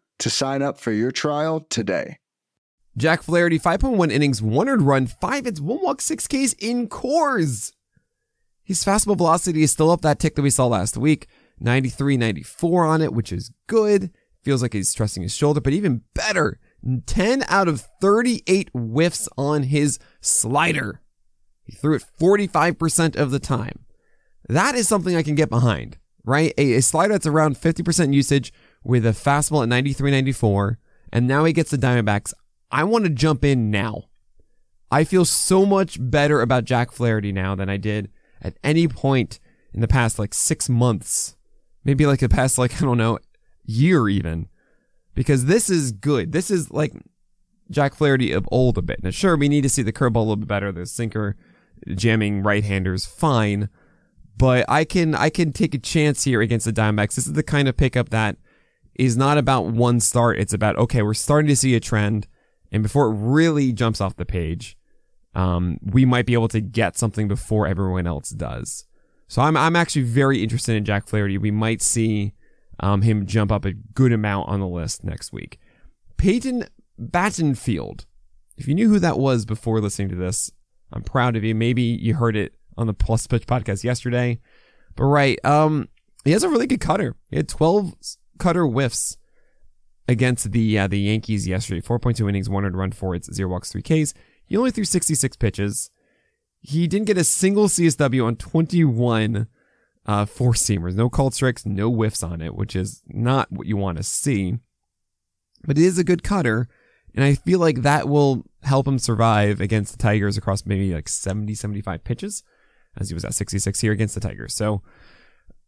to 0.21 0.29
sign 0.29 0.61
up 0.61 0.79
for 0.79 0.91
your 0.91 1.11
trial 1.11 1.65
today. 1.69 2.17
Jack 2.97 3.23
Flaherty, 3.23 3.57
5.1 3.57 4.11
innings, 4.11 4.41
one 4.41 4.69
earned 4.69 4.83
run, 4.83 5.07
five 5.07 5.45
hits, 5.45 5.59
one 5.59 5.79
walk, 5.81 6.01
six 6.01 6.27
Ks 6.27 6.53
in 6.53 6.87
cores. 6.87 7.73
His 8.63 8.83
fastball 8.83 9.17
velocity 9.17 9.63
is 9.63 9.71
still 9.71 9.89
up 9.89 10.01
that 10.01 10.19
tick 10.19 10.35
that 10.35 10.41
we 10.41 10.49
saw 10.49 10.67
last 10.67 10.97
week, 10.97 11.27
93, 11.59 12.17
94 12.17 12.85
on 12.85 13.01
it, 13.01 13.13
which 13.13 13.31
is 13.31 13.51
good. 13.67 14.11
Feels 14.43 14.61
like 14.61 14.73
he's 14.73 14.89
stressing 14.89 15.23
his 15.23 15.35
shoulder, 15.35 15.61
but 15.61 15.73
even 15.73 16.01
better, 16.13 16.59
10 17.05 17.43
out 17.47 17.67
of 17.67 17.87
38 18.01 18.69
whiffs 18.73 19.27
on 19.37 19.63
his 19.63 19.99
slider. 20.19 21.01
He 21.63 21.73
threw 21.73 21.95
it 21.95 22.03
45% 22.19 23.15
of 23.15 23.31
the 23.31 23.39
time. 23.39 23.85
That 24.47 24.75
is 24.75 24.87
something 24.87 25.15
I 25.15 25.23
can 25.23 25.35
get 25.35 25.49
behind, 25.49 25.97
right? 26.25 26.53
A, 26.57 26.73
a 26.73 26.81
slider 26.81 27.13
that's 27.13 27.27
around 27.27 27.55
50% 27.55 28.13
usage 28.13 28.51
with 28.83 29.05
a 29.05 29.09
fastball 29.09 29.63
at 29.63 29.69
93 29.69 30.11
94, 30.11 30.79
and 31.11 31.27
now 31.27 31.43
he 31.45 31.53
gets 31.53 31.71
the 31.71 31.77
Diamondbacks. 31.77 32.33
I 32.71 32.83
want 32.83 33.05
to 33.05 33.09
jump 33.09 33.43
in 33.43 33.69
now. 33.69 34.05
I 34.89 35.03
feel 35.03 35.25
so 35.25 35.65
much 35.65 35.97
better 35.99 36.41
about 36.41 36.65
Jack 36.65 36.91
Flaherty 36.91 37.31
now 37.31 37.55
than 37.55 37.69
I 37.69 37.77
did 37.77 38.09
at 38.41 38.57
any 38.63 38.87
point 38.87 39.39
in 39.73 39.81
the 39.81 39.87
past 39.87 40.19
like 40.19 40.33
six 40.33 40.67
months. 40.67 41.35
Maybe 41.83 42.05
like 42.05 42.19
the 42.19 42.29
past, 42.29 42.57
like, 42.57 42.75
I 42.81 42.85
don't 42.85 42.97
know, 42.97 43.19
year 43.63 44.09
even. 44.09 44.47
Because 45.13 45.45
this 45.45 45.69
is 45.69 45.91
good. 45.91 46.31
This 46.31 46.49
is 46.49 46.71
like 46.71 46.93
Jack 47.69 47.95
Flaherty 47.95 48.31
of 48.31 48.47
old 48.51 48.77
a 48.77 48.81
bit. 48.81 49.03
Now, 49.03 49.09
sure, 49.09 49.35
we 49.35 49.49
need 49.49 49.61
to 49.61 49.69
see 49.69 49.81
the 49.81 49.93
curveball 49.93 50.15
a 50.15 50.19
little 50.19 50.35
bit 50.37 50.47
better. 50.47 50.71
The 50.71 50.85
sinker 50.85 51.35
jamming 51.95 52.43
right 52.43 52.63
handers, 52.63 53.05
fine. 53.05 53.69
But 54.37 54.65
I 54.69 54.85
can 54.85 55.13
I 55.13 55.29
can 55.29 55.51
take 55.51 55.73
a 55.73 55.79
chance 55.79 56.23
here 56.23 56.41
against 56.41 56.65
the 56.65 56.73
Diamondbacks. 56.73 57.15
This 57.15 57.27
is 57.27 57.33
the 57.33 57.43
kind 57.43 57.67
of 57.67 57.77
pickup 57.77 58.09
that 58.09 58.37
is 59.01 59.17
not 59.17 59.39
about 59.39 59.65
one 59.65 59.99
start. 59.99 60.37
It's 60.37 60.53
about, 60.53 60.77
okay, 60.77 61.01
we're 61.01 61.15
starting 61.15 61.47
to 61.47 61.55
see 61.55 61.73
a 61.73 61.79
trend. 61.79 62.27
And 62.71 62.83
before 62.83 63.07
it 63.07 63.15
really 63.15 63.73
jumps 63.73 63.99
off 63.99 64.15
the 64.15 64.25
page, 64.25 64.77
um, 65.33 65.79
we 65.81 66.05
might 66.05 66.27
be 66.27 66.33
able 66.33 66.49
to 66.49 66.61
get 66.61 66.97
something 66.97 67.27
before 67.27 67.65
everyone 67.65 68.05
else 68.05 68.29
does. 68.29 68.85
So 69.27 69.41
I'm, 69.41 69.57
I'm 69.57 69.75
actually 69.75 70.03
very 70.03 70.43
interested 70.43 70.75
in 70.75 70.85
Jack 70.85 71.07
Flaherty. 71.07 71.39
We 71.39 71.49
might 71.49 71.81
see, 71.81 72.33
um, 72.79 73.01
him 73.01 73.25
jump 73.25 73.51
up 73.51 73.65
a 73.65 73.73
good 73.73 74.11
amount 74.11 74.49
on 74.49 74.59
the 74.59 74.67
list 74.67 75.03
next 75.03 75.33
week. 75.33 75.57
Peyton 76.17 76.67
Battenfield. 77.01 78.05
If 78.57 78.67
you 78.67 78.75
knew 78.75 78.89
who 78.89 78.99
that 78.99 79.17
was 79.17 79.45
before 79.45 79.81
listening 79.81 80.09
to 80.09 80.15
this, 80.15 80.51
I'm 80.93 81.01
proud 81.01 81.35
of 81.35 81.43
you. 81.43 81.55
Maybe 81.55 81.81
you 81.81 82.13
heard 82.13 82.35
it 82.35 82.53
on 82.77 82.85
the 82.85 82.93
Plus 82.93 83.25
Pitch 83.25 83.47
podcast 83.47 83.83
yesterday, 83.83 84.39
but 84.95 85.05
right. 85.05 85.43
Um, 85.43 85.89
he 86.23 86.33
has 86.33 86.43
a 86.43 86.49
really 86.49 86.67
good 86.67 86.81
cutter. 86.81 87.15
He 87.31 87.37
had 87.37 87.49
12 87.49 87.95
cutter 88.41 88.65
whiffs 88.65 89.17
against 90.07 90.51
the 90.51 90.77
uh, 90.77 90.87
the 90.87 90.99
Yankees 90.99 91.47
yesterday. 91.47 91.79
4.2 91.79 92.27
innings, 92.27 92.49
100 92.49 92.75
run, 92.75 92.91
four 92.91 93.13
hits, 93.13 93.33
zero 93.33 93.49
walks, 93.49 93.71
three 93.71 93.81
Ks. 93.81 94.13
He 94.45 94.57
only 94.57 94.71
threw 94.71 94.83
66 94.83 95.37
pitches. 95.37 95.91
He 96.59 96.87
didn't 96.87 97.07
get 97.07 97.17
a 97.17 97.23
single 97.23 97.67
CSW 97.67 98.25
on 98.25 98.35
21 98.35 99.47
uh, 100.05 100.25
four 100.25 100.53
seamers. 100.53 100.95
No 100.95 101.09
called 101.09 101.33
strikes, 101.33 101.65
no 101.65 101.89
whiffs 101.89 102.23
on 102.23 102.41
it, 102.41 102.55
which 102.55 102.75
is 102.75 103.01
not 103.07 103.51
what 103.51 103.67
you 103.67 103.77
want 103.77 103.97
to 103.97 104.03
see. 104.03 104.57
But 105.65 105.77
it 105.77 105.83
is 105.83 105.99
a 105.99 106.03
good 106.03 106.23
cutter, 106.23 106.67
and 107.13 107.23
I 107.23 107.35
feel 107.35 107.59
like 107.59 107.83
that 107.83 108.09
will 108.09 108.43
help 108.63 108.87
him 108.87 108.97
survive 108.97 109.61
against 109.61 109.93
the 109.93 110.01
Tigers 110.01 110.37
across 110.37 110.65
maybe 110.65 110.93
like 110.93 111.07
70, 111.07 111.53
75 111.53 112.03
pitches, 112.03 112.43
as 112.97 113.09
he 113.09 113.13
was 113.13 113.23
at 113.23 113.35
66 113.35 113.79
here 113.79 113.91
against 113.91 114.15
the 114.15 114.21
Tigers. 114.21 114.55
So 114.55 114.81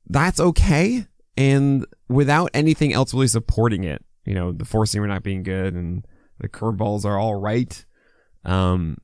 that's 0.08 0.40
okay 0.40 1.08
and 1.38 1.86
without 2.10 2.50
anything 2.54 2.94
else 2.94 3.14
really 3.14 3.28
supporting 3.28 3.84
it, 3.84 4.04
you 4.26 4.34
know, 4.34 4.52
the 4.52 4.66
four 4.66 4.86
seamer 4.86 5.08
not 5.08 5.24
being 5.24 5.44
good 5.44 5.74
and 5.74 6.06
the 6.40 6.50
curveballs 6.50 7.06
are 7.06 7.18
all 7.18 7.36
right. 7.36 7.86
Um, 8.46 8.98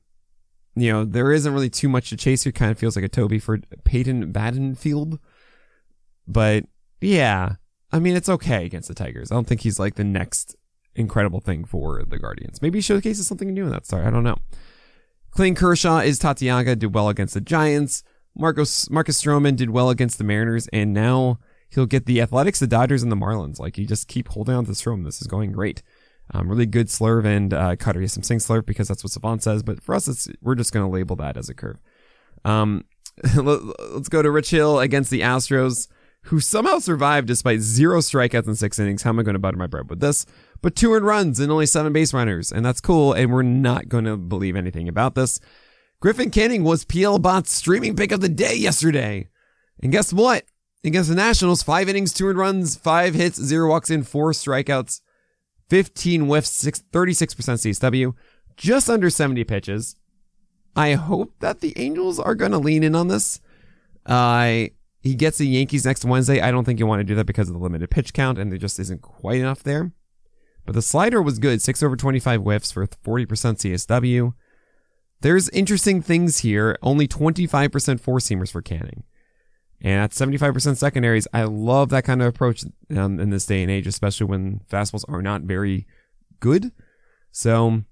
you 0.76 0.92
know, 0.92 1.04
there 1.04 1.32
isn't 1.32 1.52
really 1.52 1.70
too 1.70 1.88
much 1.88 2.10
to 2.10 2.16
chase 2.16 2.44
here. 2.44 2.52
Kind 2.52 2.70
of 2.70 2.78
feels 2.78 2.96
like 2.96 3.04
a 3.04 3.08
Toby 3.08 3.38
for 3.38 3.58
Peyton 3.84 4.32
Battenfield. 4.32 5.18
But 6.26 6.64
yeah, 7.00 7.56
I 7.92 7.98
mean, 7.98 8.16
it's 8.16 8.28
okay 8.28 8.64
against 8.66 8.88
the 8.88 8.94
Tigers. 8.94 9.30
I 9.30 9.34
don't 9.34 9.46
think 9.46 9.62
he's 9.62 9.78
like 9.78 9.96
the 9.96 10.04
next 10.04 10.56
incredible 10.94 11.40
thing 11.40 11.64
for 11.64 12.04
the 12.04 12.18
Guardians. 12.18 12.62
Maybe 12.62 12.78
he 12.78 12.82
showcases 12.82 13.26
something 13.26 13.52
new 13.52 13.64
in 13.64 13.70
that 13.70 13.86
start. 13.86 14.06
I 14.06 14.10
don't 14.10 14.24
know. 14.24 14.38
Clayton 15.32 15.54
Kershaw 15.54 15.98
is 15.98 16.18
Tatiaga, 16.18 16.78
did 16.78 16.94
well 16.94 17.08
against 17.08 17.34
the 17.34 17.40
Giants. 17.40 18.02
Marcos 18.36 18.88
Marcus 18.90 19.20
Stroman 19.20 19.56
did 19.56 19.70
well 19.70 19.90
against 19.90 20.18
the 20.18 20.24
Mariners, 20.24 20.68
and 20.72 20.92
now 20.92 21.38
he'll 21.70 21.86
get 21.86 22.06
the 22.06 22.20
Athletics, 22.20 22.60
the 22.60 22.66
Dodgers, 22.66 23.02
and 23.02 23.10
the 23.10 23.16
Marlins. 23.16 23.58
Like 23.58 23.78
you 23.78 23.86
just 23.86 24.08
keep 24.08 24.28
holding 24.28 24.54
on 24.54 24.64
to 24.66 24.72
Stroman. 24.72 25.04
This 25.04 25.20
is 25.20 25.26
going 25.26 25.52
great. 25.52 25.82
Um, 26.32 26.48
really 26.48 26.66
good 26.66 26.86
slurve 26.86 27.24
and 27.24 27.52
uh, 27.52 27.76
cutter. 27.76 28.00
Yes, 28.00 28.16
I'm 28.16 28.22
saying 28.22 28.40
slurve 28.40 28.66
because 28.66 28.88
that's 28.88 29.02
what 29.02 29.10
Savant 29.12 29.42
says, 29.42 29.62
but 29.62 29.82
for 29.82 29.94
us, 29.94 30.06
it's, 30.06 30.28
we're 30.40 30.54
just 30.54 30.72
going 30.72 30.86
to 30.86 30.90
label 30.90 31.16
that 31.16 31.36
as 31.36 31.48
a 31.48 31.54
curve. 31.54 31.80
Um, 32.44 32.84
let's 33.34 34.08
go 34.08 34.22
to 34.22 34.30
Rich 34.30 34.50
Hill 34.50 34.78
against 34.78 35.10
the 35.10 35.22
Astros, 35.22 35.88
who 36.24 36.38
somehow 36.38 36.78
survived 36.78 37.26
despite 37.26 37.60
zero 37.60 37.98
strikeouts 37.98 38.46
in 38.46 38.54
six 38.54 38.78
innings. 38.78 39.02
How 39.02 39.10
am 39.10 39.18
I 39.18 39.24
going 39.24 39.34
to 39.34 39.40
butter 39.40 39.56
my 39.56 39.66
bread 39.66 39.90
with 39.90 40.00
this? 40.00 40.24
But 40.62 40.76
two 40.76 40.92
earned 40.92 41.06
runs 41.06 41.40
and 41.40 41.50
only 41.50 41.66
seven 41.66 41.92
base 41.92 42.14
runners, 42.14 42.52
and 42.52 42.64
that's 42.64 42.80
cool. 42.80 43.12
And 43.12 43.32
we're 43.32 43.42
not 43.42 43.88
going 43.88 44.04
to 44.04 44.16
believe 44.16 44.54
anything 44.54 44.88
about 44.88 45.14
this. 45.14 45.40
Griffin 46.00 46.30
Canning 46.30 46.62
was 46.62 46.84
PL 46.84 47.18
Bot's 47.18 47.52
streaming 47.52 47.96
pick 47.96 48.12
of 48.12 48.20
the 48.20 48.28
day 48.28 48.54
yesterday. 48.54 49.28
And 49.82 49.90
guess 49.90 50.12
what? 50.12 50.44
Against 50.82 51.10
the 51.10 51.14
Nationals, 51.14 51.62
five 51.62 51.88
innings, 51.88 52.12
two 52.12 52.30
runs, 52.32 52.76
five 52.76 53.14
hits, 53.14 53.40
zero 53.40 53.68
walks 53.68 53.90
in, 53.90 54.02
four 54.02 54.32
strikeouts. 54.32 55.00
15 55.70 56.22
whiffs, 56.22 56.64
36% 56.64 56.82
CSW, 56.92 58.14
just 58.56 58.90
under 58.90 59.08
70 59.08 59.44
pitches. 59.44 59.96
I 60.74 60.94
hope 60.94 61.32
that 61.38 61.60
the 61.60 61.72
Angels 61.78 62.18
are 62.18 62.34
going 62.34 62.50
to 62.50 62.58
lean 62.58 62.82
in 62.82 62.94
on 62.94 63.08
this. 63.08 63.40
Uh, 64.04 64.66
he 65.00 65.14
gets 65.14 65.38
the 65.38 65.46
Yankees 65.46 65.84
next 65.84 66.04
Wednesday. 66.04 66.40
I 66.40 66.50
don't 66.50 66.64
think 66.64 66.78
you 66.80 66.86
want 66.86 67.00
to 67.00 67.04
do 67.04 67.14
that 67.14 67.26
because 67.26 67.48
of 67.48 67.54
the 67.54 67.60
limited 67.60 67.90
pitch 67.90 68.12
count, 68.12 68.38
and 68.38 68.50
there 68.50 68.58
just 68.58 68.80
isn't 68.80 69.00
quite 69.00 69.40
enough 69.40 69.62
there. 69.62 69.92
But 70.66 70.74
the 70.74 70.82
slider 70.82 71.22
was 71.22 71.38
good, 71.38 71.62
6 71.62 71.82
over 71.82 71.96
25 71.96 72.42
whiffs 72.42 72.72
for 72.72 72.86
40% 72.86 73.26
CSW. 73.26 74.34
There's 75.20 75.48
interesting 75.50 76.02
things 76.02 76.38
here. 76.38 76.78
Only 76.82 77.06
25% 77.06 78.00
four 78.00 78.18
seamers 78.18 78.50
for 78.50 78.62
Canning. 78.62 79.04
And 79.82 80.00
at 80.00 80.10
75% 80.10 80.76
secondaries, 80.76 81.26
I 81.32 81.44
love 81.44 81.88
that 81.90 82.04
kind 82.04 82.20
of 82.20 82.28
approach 82.28 82.64
um, 82.94 83.18
in 83.18 83.30
this 83.30 83.46
day 83.46 83.62
and 83.62 83.70
age, 83.70 83.86
especially 83.86 84.26
when 84.26 84.60
fastballs 84.70 85.04
are 85.08 85.22
not 85.22 85.42
very 85.42 85.86
good. 86.38 86.72
So 87.32 87.82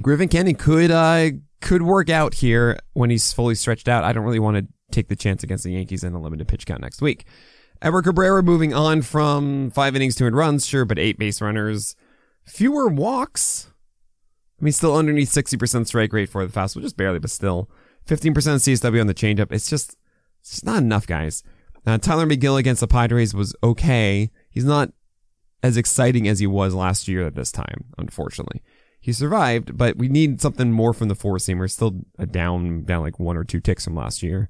Griffin 0.00 0.28
Canning 0.28 0.54
could 0.54 0.90
uh, 0.90 1.30
could 1.60 1.82
work 1.82 2.08
out 2.08 2.34
here 2.34 2.78
when 2.92 3.10
he's 3.10 3.32
fully 3.32 3.54
stretched 3.54 3.88
out. 3.88 4.04
I 4.04 4.12
don't 4.12 4.24
really 4.24 4.38
want 4.38 4.58
to 4.58 4.66
take 4.92 5.08
the 5.08 5.16
chance 5.16 5.42
against 5.42 5.64
the 5.64 5.72
Yankees 5.72 6.04
in 6.04 6.14
a 6.14 6.20
limited 6.20 6.46
pitch 6.46 6.66
count 6.66 6.82
next 6.82 7.02
week. 7.02 7.26
Edward 7.80 8.02
Cabrera 8.04 8.42
moving 8.42 8.72
on 8.72 9.02
from 9.02 9.70
five 9.70 9.96
innings, 9.96 10.14
two 10.14 10.28
runs, 10.28 10.66
sure, 10.66 10.84
but 10.84 10.98
eight 10.98 11.18
base 11.18 11.40
runners, 11.40 11.96
fewer 12.44 12.86
walks. 12.86 13.68
I 14.60 14.64
mean, 14.64 14.72
still 14.72 14.96
underneath 14.96 15.32
60% 15.32 15.88
strike 15.88 16.12
rate 16.12 16.28
for 16.28 16.46
the 16.46 16.52
fastball, 16.52 16.82
just 16.82 16.96
barely, 16.96 17.18
but 17.18 17.30
still. 17.30 17.68
15% 18.06 18.32
CSW 18.34 19.00
on 19.00 19.08
the 19.08 19.14
changeup. 19.14 19.50
It's 19.50 19.68
just 19.68 19.96
it's 20.42 20.64
not 20.64 20.82
enough, 20.82 21.06
guys. 21.06 21.42
Uh, 21.86 21.98
Tylor 21.98 22.26
Megill 22.26 22.58
against 22.58 22.80
the 22.80 22.86
Padres 22.86 23.34
was 23.34 23.54
okay. 23.62 24.30
He's 24.50 24.64
not 24.64 24.92
as 25.62 25.76
exciting 25.76 26.28
as 26.28 26.38
he 26.38 26.46
was 26.46 26.74
last 26.74 27.08
year 27.08 27.26
at 27.26 27.34
this 27.34 27.52
time, 27.52 27.86
unfortunately. 27.98 28.62
He 29.00 29.12
survived, 29.12 29.76
but 29.76 29.96
we 29.96 30.08
need 30.08 30.40
something 30.40 30.70
more 30.70 30.92
from 30.92 31.08
the 31.08 31.14
four 31.14 31.38
seamer. 31.38 31.68
Still 31.70 32.02
a 32.18 32.26
down, 32.26 32.84
down 32.84 33.02
like 33.02 33.18
one 33.18 33.36
or 33.36 33.44
two 33.44 33.60
ticks 33.60 33.84
from 33.84 33.96
last 33.96 34.22
year. 34.22 34.48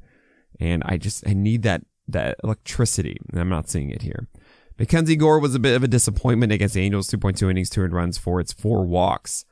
And 0.60 0.82
I 0.84 0.98
just, 0.98 1.26
I 1.26 1.32
need 1.32 1.62
that, 1.62 1.82
that 2.08 2.36
electricity. 2.44 3.16
And 3.30 3.40
I'm 3.40 3.48
not 3.48 3.70
seeing 3.70 3.90
it 3.90 4.02
here. 4.02 4.28
Mackenzie 4.78 5.16
Gore 5.16 5.38
was 5.38 5.54
a 5.54 5.58
bit 5.58 5.74
of 5.74 5.82
a 5.82 5.88
disappointment 5.88 6.52
against 6.52 6.74
the 6.74 6.82
Angels. 6.82 7.10
2.2 7.10 7.50
innings, 7.50 7.70
200 7.70 7.94
runs 7.94 8.18
for 8.18 8.40
its 8.40 8.52
four 8.52 8.84
walks, 8.84 9.44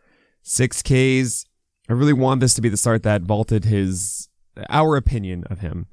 six 0.42 0.82
Ks. 0.82 1.46
I 1.88 1.92
really 1.92 2.12
want 2.12 2.40
this 2.40 2.54
to 2.54 2.60
be 2.60 2.68
the 2.68 2.76
start 2.76 3.02
that 3.02 3.22
vaulted 3.22 3.64
his, 3.64 4.28
our 4.68 4.96
opinion 4.96 5.44
of 5.50 5.60
him. 5.60 5.86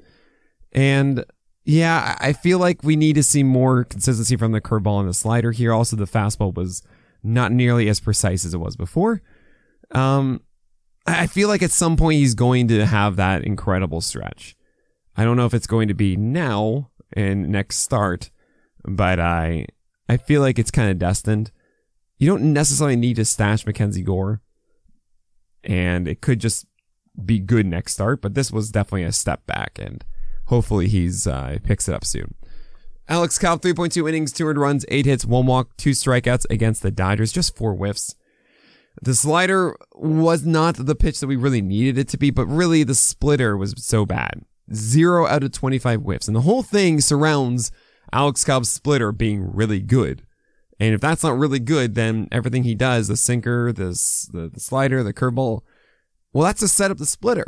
And 0.72 1.26
yeah, 1.64 2.18
I 2.20 2.34
feel 2.34 2.60
like 2.60 2.84
we 2.84 2.96
need 2.96 3.16
to 3.16 3.24
see 3.24 3.44
more 3.44 3.84
consistency 3.84 4.36
from 4.38 4.52
the 4.54 4.62
curveball 4.62 5.00
and 5.02 5.10
the 5.10 5.14
slider 5.14 5.52
here. 5.52 5.74
Also, 5.74 5.96
the 5.96 6.06
fastball 6.06 6.54
was 6.54 6.82
not 7.24 7.52
nearly 7.52 7.90
as 7.90 8.00
precise 8.00 8.46
as 8.46 8.54
it 8.54 8.60
was 8.60 8.76
before. 8.76 9.22
Um, 9.92 10.42
I 11.06 11.28
feel 11.28 11.48
like 11.48 11.62
at 11.62 11.72
some 11.72 11.96
point 11.96 12.20
he's 12.20 12.36
going 12.36 12.68
to 12.68 12.86
have 12.86 13.16
that 13.16 13.44
incredible 13.44 14.02
stretch. 14.02 14.56
I 15.16 15.24
don't 15.24 15.38
know 15.38 15.46
if 15.46 15.54
it's 15.54 15.68
going 15.68 15.88
to 15.88 15.94
be 15.94 16.16
now 16.16 16.92
and 17.14 17.50
next 17.50 17.78
start, 17.78 18.30
but 18.84 19.20
I 19.20 19.66
I 20.10 20.18
feel 20.18 20.42
like 20.42 20.60
it's 20.60 20.72
kind 20.72 20.92
of 20.92 21.00
destined. 21.00 21.52
You 22.18 22.30
don't 22.30 22.54
necessarily 22.54 22.96
need 22.96 23.16
to 23.18 23.26
stash 23.26 23.66
Mackenzie 23.66 24.04
Gore, 24.04 24.42
and 25.64 26.08
it 26.08 26.22
could 26.22 26.40
just 26.40 26.66
be 27.26 27.40
good 27.40 27.66
next 27.66 27.94
start. 27.94 28.22
But 28.22 28.36
this 28.36 28.52
was 28.52 28.72
definitely 28.72 29.04
a 29.04 29.12
step 29.12 29.46
back, 29.46 29.80
and 29.82 30.04
hopefully 30.48 30.88
he's 30.88 31.28
uh, 31.28 31.58
picks 31.64 31.88
it 31.88 31.94
up 31.94 32.04
soon. 32.04 32.34
Alex 33.10 33.38
Cobb, 33.38 33.62
3.2 33.62 34.08
innings, 34.10 34.34
200 34.34 34.60
runs, 34.60 34.86
8 34.90 35.06
hits, 35.06 35.26
1 35.26 35.46
walk, 35.46 35.78
2 35.78 35.92
strikeouts 35.92 36.46
against 36.50 36.82
the 36.82 36.92
Dodgers, 36.92 37.32
just 37.32 37.56
4 37.56 37.74
whiffs. 37.76 38.16
The 39.02 39.16
slider 39.16 39.78
was 39.96 40.46
not 40.46 40.76
the 40.76 40.96
pitch 40.96 41.20
that 41.20 41.28
we 41.28 41.36
really 41.36 41.62
needed 41.62 41.98
it 41.98 42.08
to 42.10 42.18
be, 42.18 42.32
but 42.32 42.48
really 42.48 42.84
the 42.84 42.96
splitter 42.96 43.56
was 43.56 43.74
so 43.78 44.06
bad. 44.06 44.44
0 44.74 45.28
out 45.28 45.44
of 45.44 45.52
25 45.52 46.02
whiffs. 46.02 46.28
And 46.28 46.36
the 46.36 46.42
whole 46.42 46.64
thing 46.64 47.00
surrounds 47.00 47.72
Alex 48.12 48.44
Cobb's 48.44 48.70
splitter 48.70 49.12
being 49.12 49.54
really 49.54 49.80
good. 49.80 50.24
And 50.80 50.94
if 50.94 51.02
that's 51.02 51.24
not 51.24 51.38
really 51.38 51.60
good, 51.60 51.96
then 51.96 52.28
everything 52.32 52.64
he 52.64 52.76
does, 52.76 53.08
the 53.08 53.18
sinker, 53.18 53.72
the, 53.72 53.90
the, 54.34 54.50
the 54.54 54.60
slider, 54.60 55.04
the 55.04 55.14
curveball, 55.14 55.62
well, 56.34 56.44
that's 56.44 56.60
to 56.60 56.68
set 56.68 56.92
up 56.92 56.98
the 56.98 57.06
splitter. 57.06 57.46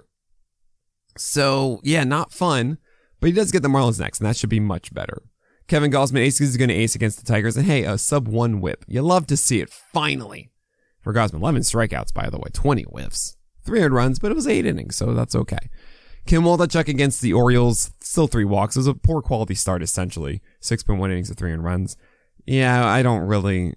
So, 1.17 1.79
yeah, 1.83 2.03
not 2.03 2.31
fun. 2.31 2.77
But 3.19 3.27
he 3.27 3.33
does 3.33 3.51
get 3.51 3.61
the 3.61 3.69
Marlins 3.69 3.99
next, 3.99 4.19
and 4.19 4.27
that 4.27 4.37
should 4.37 4.49
be 4.49 4.59
much 4.59 4.93
better. 4.93 5.23
Kevin 5.67 5.91
Gausman 5.91 6.21
ace 6.21 6.41
is 6.41 6.57
going 6.57 6.69
to 6.69 6.75
ace 6.75 6.95
against 6.95 7.19
the 7.19 7.31
Tigers, 7.31 7.55
and 7.55 7.65
hey, 7.65 7.83
a 7.83 7.97
sub 7.97 8.27
one 8.27 8.59
whip. 8.59 8.83
You 8.87 9.01
love 9.01 9.27
to 9.27 9.37
see 9.37 9.61
it, 9.61 9.69
finally. 9.69 10.49
For 11.01 11.13
Gausman, 11.13 11.35
11 11.35 11.61
strikeouts, 11.61 12.13
by 12.13 12.29
the 12.29 12.37
way, 12.37 12.49
20 12.51 12.83
whiffs. 12.83 13.37
300 13.65 13.93
runs, 13.93 14.19
but 14.19 14.31
it 14.31 14.35
was 14.35 14.47
eight 14.47 14.65
innings, 14.65 14.95
so 14.95 15.13
that's 15.13 15.35
okay. 15.35 15.69
Ken 16.25 16.41
Waldichuk 16.41 16.87
against 16.87 17.21
the 17.21 17.33
Orioles, 17.33 17.91
still 18.01 18.27
three 18.27 18.45
walks. 18.45 18.75
It 18.75 18.79
was 18.79 18.87
a 18.87 18.93
poor 18.93 19.21
quality 19.21 19.55
start, 19.55 19.81
essentially. 19.81 20.41
6.1 20.61 21.05
innings 21.11 21.29
of 21.29 21.37
300 21.37 21.61
runs. 21.61 21.97
Yeah, 22.45 22.85
I 22.85 23.03
don't 23.03 23.21
really, 23.21 23.75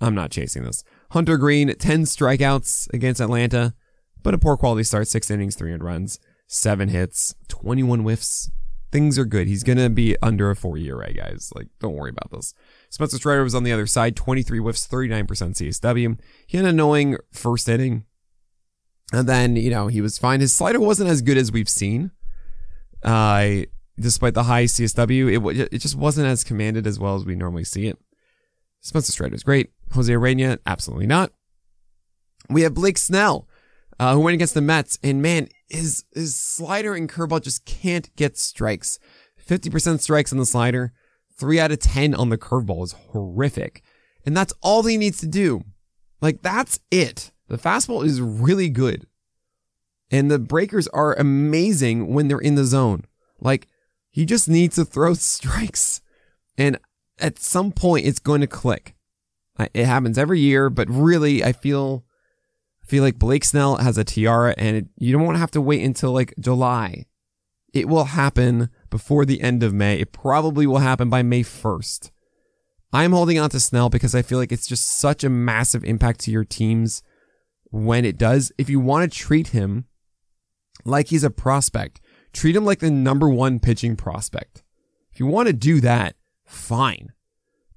I'm 0.00 0.14
not 0.14 0.30
chasing 0.30 0.64
this. 0.64 0.84
Hunter 1.10 1.36
Greene, 1.36 1.74
10 1.74 2.02
strikeouts 2.02 2.92
against 2.92 3.20
Atlanta, 3.20 3.74
but 4.22 4.34
a 4.34 4.38
poor 4.38 4.56
quality 4.56 4.84
start, 4.84 5.08
six 5.08 5.30
innings, 5.30 5.56
300 5.56 5.82
runs, 5.82 6.18
seven 6.46 6.88
hits, 6.88 7.34
21 7.48 8.00
whiffs, 8.00 8.50
things 8.94 9.18
are 9.18 9.24
good. 9.24 9.48
He's 9.48 9.64
going 9.64 9.78
to 9.78 9.90
be 9.90 10.16
under 10.22 10.50
a 10.50 10.56
four 10.56 10.78
year 10.78 11.02
ERA, 11.02 11.12
guys. 11.12 11.52
Like, 11.52 11.66
don't 11.80 11.96
worry 11.96 12.10
about 12.10 12.30
this. 12.30 12.54
Spencer 12.90 13.16
Strider 13.16 13.42
was 13.42 13.54
on 13.54 13.64
the 13.64 13.72
other 13.72 13.88
side, 13.88 14.14
23 14.14 14.60
whiffs, 14.60 14.86
39% 14.86 15.26
CSW. 15.26 16.16
He 16.46 16.56
had 16.56 16.64
an 16.64 16.70
annoying 16.70 17.16
first 17.32 17.68
inning. 17.68 18.04
And 19.12 19.28
then, 19.28 19.56
you 19.56 19.68
know, 19.68 19.88
he 19.88 20.00
was 20.00 20.16
fine. 20.16 20.38
His 20.38 20.52
slider 20.52 20.78
wasn't 20.78 21.10
as 21.10 21.22
good 21.22 21.36
as 21.36 21.50
we've 21.50 21.68
seen. 21.68 22.12
Uh, 23.02 23.62
despite 23.98 24.34
the 24.34 24.44
high 24.44 24.64
CSW, 24.64 25.56
it, 25.56 25.72
it 25.72 25.78
just 25.78 25.96
wasn't 25.96 26.28
as 26.28 26.44
commanded 26.44 26.86
as 26.86 27.00
well 27.00 27.16
as 27.16 27.24
we 27.24 27.34
normally 27.34 27.64
see 27.64 27.88
it. 27.88 27.98
Spencer 28.80 29.10
Strider 29.10 29.34
is 29.34 29.42
great. 29.42 29.70
Jose 29.92 30.12
Urena, 30.12 30.58
absolutely 30.66 31.08
not. 31.08 31.32
We 32.48 32.62
have 32.62 32.74
Blake 32.74 32.98
Snell, 32.98 33.48
uh, 33.98 34.14
who 34.14 34.20
went 34.20 34.34
against 34.34 34.54
the 34.54 34.60
Mets, 34.60 34.98
and 35.02 35.22
man, 35.22 35.48
his 35.68 36.04
his 36.12 36.38
slider 36.38 36.94
and 36.94 37.08
curveball 37.08 37.42
just 37.42 37.64
can't 37.64 38.14
get 38.16 38.38
strikes. 38.38 38.98
50% 39.46 40.00
strikes 40.00 40.32
on 40.32 40.38
the 40.38 40.46
slider, 40.46 40.92
3 41.36 41.60
out 41.60 41.72
of 41.72 41.78
10 41.80 42.14
on 42.14 42.30
the 42.30 42.38
curveball 42.38 42.84
is 42.84 42.92
horrific. 42.92 43.82
And 44.24 44.36
that's 44.36 44.54
all 44.62 44.82
he 44.82 44.96
needs 44.96 45.18
to 45.18 45.26
do. 45.26 45.64
Like 46.20 46.42
that's 46.42 46.80
it. 46.90 47.32
The 47.48 47.58
fastball 47.58 48.04
is 48.04 48.20
really 48.20 48.70
good. 48.70 49.06
And 50.10 50.30
the 50.30 50.38
breakers 50.38 50.88
are 50.88 51.14
amazing 51.14 52.14
when 52.14 52.28
they're 52.28 52.38
in 52.38 52.54
the 52.54 52.64
zone. 52.64 53.04
Like 53.40 53.68
he 54.10 54.24
just 54.24 54.48
needs 54.48 54.76
to 54.76 54.84
throw 54.84 55.14
strikes. 55.14 56.00
And 56.56 56.78
at 57.18 57.38
some 57.38 57.72
point 57.72 58.06
it's 58.06 58.20
going 58.20 58.40
to 58.40 58.46
click. 58.46 58.94
It 59.72 59.84
happens 59.84 60.18
every 60.18 60.40
year, 60.40 60.68
but 60.68 60.88
really 60.90 61.44
I 61.44 61.52
feel 61.52 62.04
I 62.84 62.86
feel 62.86 63.02
like 63.02 63.18
Blake 63.18 63.44
Snell 63.44 63.76
has 63.76 63.96
a 63.96 64.04
tiara 64.04 64.54
and 64.58 64.76
it, 64.76 64.86
you 64.98 65.12
don't 65.12 65.24
want 65.24 65.36
to 65.36 65.40
have 65.40 65.50
to 65.52 65.60
wait 65.60 65.82
until 65.82 66.12
like 66.12 66.34
July. 66.38 67.06
It 67.72 67.88
will 67.88 68.04
happen 68.04 68.68
before 68.90 69.24
the 69.24 69.40
end 69.40 69.62
of 69.62 69.72
May. 69.72 69.98
It 69.98 70.12
probably 70.12 70.66
will 70.66 70.78
happen 70.78 71.08
by 71.08 71.22
May 71.22 71.42
1st. 71.42 72.10
I'm 72.92 73.12
holding 73.12 73.38
on 73.38 73.50
to 73.50 73.58
Snell 73.58 73.88
because 73.88 74.14
I 74.14 74.22
feel 74.22 74.38
like 74.38 74.52
it's 74.52 74.68
just 74.68 74.98
such 74.98 75.24
a 75.24 75.30
massive 75.30 75.82
impact 75.82 76.20
to 76.20 76.30
your 76.30 76.44
teams 76.44 77.02
when 77.70 78.04
it 78.04 78.18
does. 78.18 78.52
If 78.58 78.68
you 78.68 78.78
want 78.78 79.10
to 79.10 79.18
treat 79.18 79.48
him 79.48 79.86
like 80.84 81.08
he's 81.08 81.24
a 81.24 81.30
prospect, 81.30 82.00
treat 82.32 82.54
him 82.54 82.64
like 82.64 82.78
the 82.80 82.90
number 82.90 83.28
one 83.28 83.58
pitching 83.58 83.96
prospect. 83.96 84.62
If 85.10 85.18
you 85.18 85.26
want 85.26 85.48
to 85.48 85.52
do 85.52 85.80
that, 85.80 86.14
fine. 86.44 87.12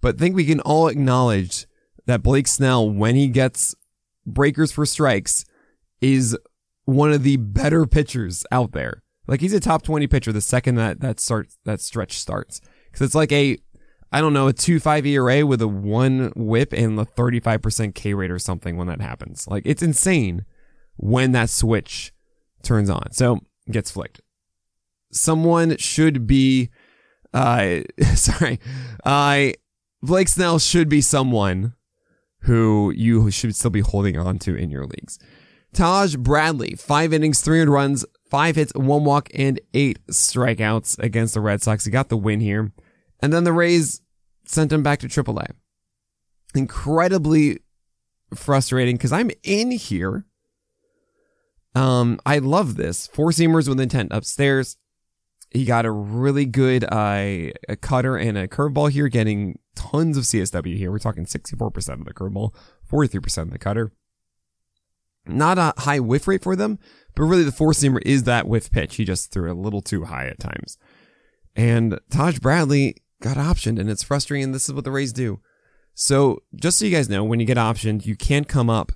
But 0.01 0.15
I 0.15 0.17
think 0.19 0.35
we 0.35 0.45
can 0.45 0.59
all 0.59 0.87
acknowledge 0.87 1.65
that 2.05 2.23
Blake 2.23 2.47
Snell, 2.47 2.89
when 2.89 3.15
he 3.15 3.27
gets 3.27 3.73
breakers 4.27 4.71
for 4.71 4.85
strikes, 4.85 5.45
is 6.01 6.37
one 6.85 7.11
of 7.11 7.23
the 7.23 7.37
better 7.37 7.85
pitchers 7.85 8.45
out 8.51 8.73
there. 8.73 9.01
Like 9.27 9.41
he's 9.41 9.53
a 9.53 9.59
top 9.59 9.81
20 9.81 10.07
pitcher 10.07 10.31
the 10.31 10.41
second 10.41 10.75
that 10.75 11.01
that 11.01 11.19
starts 11.19 11.57
that 11.65 11.81
stretch 11.81 12.17
starts. 12.17 12.61
Cuz 12.93 13.01
it's 13.01 13.15
like 13.15 13.31
a 13.31 13.57
I 14.09 14.21
don't 14.21 14.31
know, 14.31 14.47
a 14.47 14.53
2-5 14.53 15.05
ERA 15.05 15.45
with 15.45 15.61
a 15.61 15.67
1 15.67 16.31
whip 16.37 16.71
and 16.71 16.97
a 16.97 17.03
35% 17.03 17.93
K 17.93 18.13
rate 18.13 18.31
or 18.31 18.39
something 18.39 18.77
when 18.77 18.87
that 18.87 19.01
happens. 19.01 19.47
Like 19.47 19.63
it's 19.65 19.83
insane 19.83 20.45
when 20.95 21.33
that 21.33 21.49
switch 21.49 22.13
turns 22.63 22.89
on. 22.89 23.11
So, 23.11 23.41
gets 23.69 23.91
flicked. 23.91 24.21
Someone 25.11 25.75
should 25.77 26.25
be 26.25 26.69
uh 27.33 27.81
sorry. 28.15 28.59
I 29.03 29.55
uh, 29.55 29.59
Blake 30.01 30.29
Snell 30.29 30.59
should 30.59 30.87
be 30.87 31.01
someone 31.01 31.73
who 32.41 32.91
you 32.95 33.29
should 33.31 33.55
still 33.55 33.71
be 33.71 33.81
holding 33.81 34.17
on 34.17 34.39
to 34.39 34.55
in 34.55 34.69
your 34.69 34.85
leagues. 34.85 35.19
Taj 35.73 36.15
Bradley, 36.15 36.75
five 36.75 37.13
innings, 37.13 37.41
300 37.41 37.71
runs, 37.71 38.05
five 38.29 38.55
hits, 38.55 38.73
one 38.73 39.03
walk, 39.03 39.29
and 39.33 39.59
eight 39.73 39.99
strikeouts 40.07 40.97
against 40.99 41.33
the 41.33 41.41
Red 41.41 41.61
Sox. 41.61 41.85
He 41.85 41.91
got 41.91 42.09
the 42.09 42.17
win 42.17 42.39
here. 42.39 42.71
And 43.19 43.33
then 43.33 43.43
the 43.43 43.53
Rays 43.53 44.01
sent 44.45 44.71
him 44.71 44.83
back 44.83 44.99
to 44.99 45.07
AAA. 45.07 45.51
Incredibly 46.55 47.59
frustrating 48.33 48.95
because 48.95 49.11
I'm 49.11 49.31
in 49.43 49.71
here. 49.71 50.25
Um, 51.75 52.19
I 52.25 52.39
love 52.39 52.75
this. 52.75 53.07
Four 53.07 53.31
seamers 53.31 53.67
with 53.67 53.79
intent 53.79 54.11
upstairs. 54.11 54.77
He 55.57 55.65
got 55.65 55.87
a 55.87 55.91
really 55.91 56.45
good 56.45 56.83
uh, 56.83 57.51
a 57.67 57.75
cutter 57.81 58.15
and 58.15 58.37
a 58.37 58.47
curveball 58.47 58.91
here, 58.91 59.07
getting 59.07 59.57
tons 59.75 60.15
of 60.15 60.23
CSW 60.23 60.77
here. 60.77 60.91
We're 60.91 60.99
talking 60.99 61.25
64% 61.25 61.93
of 61.93 62.05
the 62.05 62.13
curveball, 62.13 62.53
43% 62.91 63.37
of 63.39 63.49
the 63.49 63.57
cutter. 63.57 63.91
Not 65.25 65.57
a 65.57 65.73
high 65.79 65.99
whiff 65.99 66.27
rate 66.27 66.43
for 66.43 66.55
them, 66.55 66.77
but 67.15 67.23
really 67.23 67.43
the 67.43 67.51
four 67.51 67.71
seamer 67.71 67.99
is 68.05 68.23
that 68.23 68.47
whiff 68.47 68.71
pitch. 68.71 68.97
He 68.97 69.03
just 69.03 69.31
threw 69.31 69.51
a 69.51 69.53
little 69.53 69.81
too 69.81 70.05
high 70.05 70.27
at 70.27 70.39
times. 70.39 70.77
And 71.55 71.99
Taj 72.11 72.37
Bradley 72.37 72.97
got 73.19 73.37
optioned, 73.37 73.79
and 73.79 73.89
it's 73.89 74.03
frustrating. 74.03 74.51
This 74.51 74.69
is 74.69 74.75
what 74.75 74.83
the 74.83 74.91
Rays 74.91 75.11
do. 75.11 75.41
So 75.95 76.43
just 76.55 76.77
so 76.77 76.85
you 76.85 76.91
guys 76.91 77.09
know, 77.09 77.23
when 77.23 77.39
you 77.39 77.47
get 77.47 77.57
optioned, 77.57 78.05
you 78.05 78.15
can't 78.15 78.47
come 78.47 78.69
up 78.69 78.91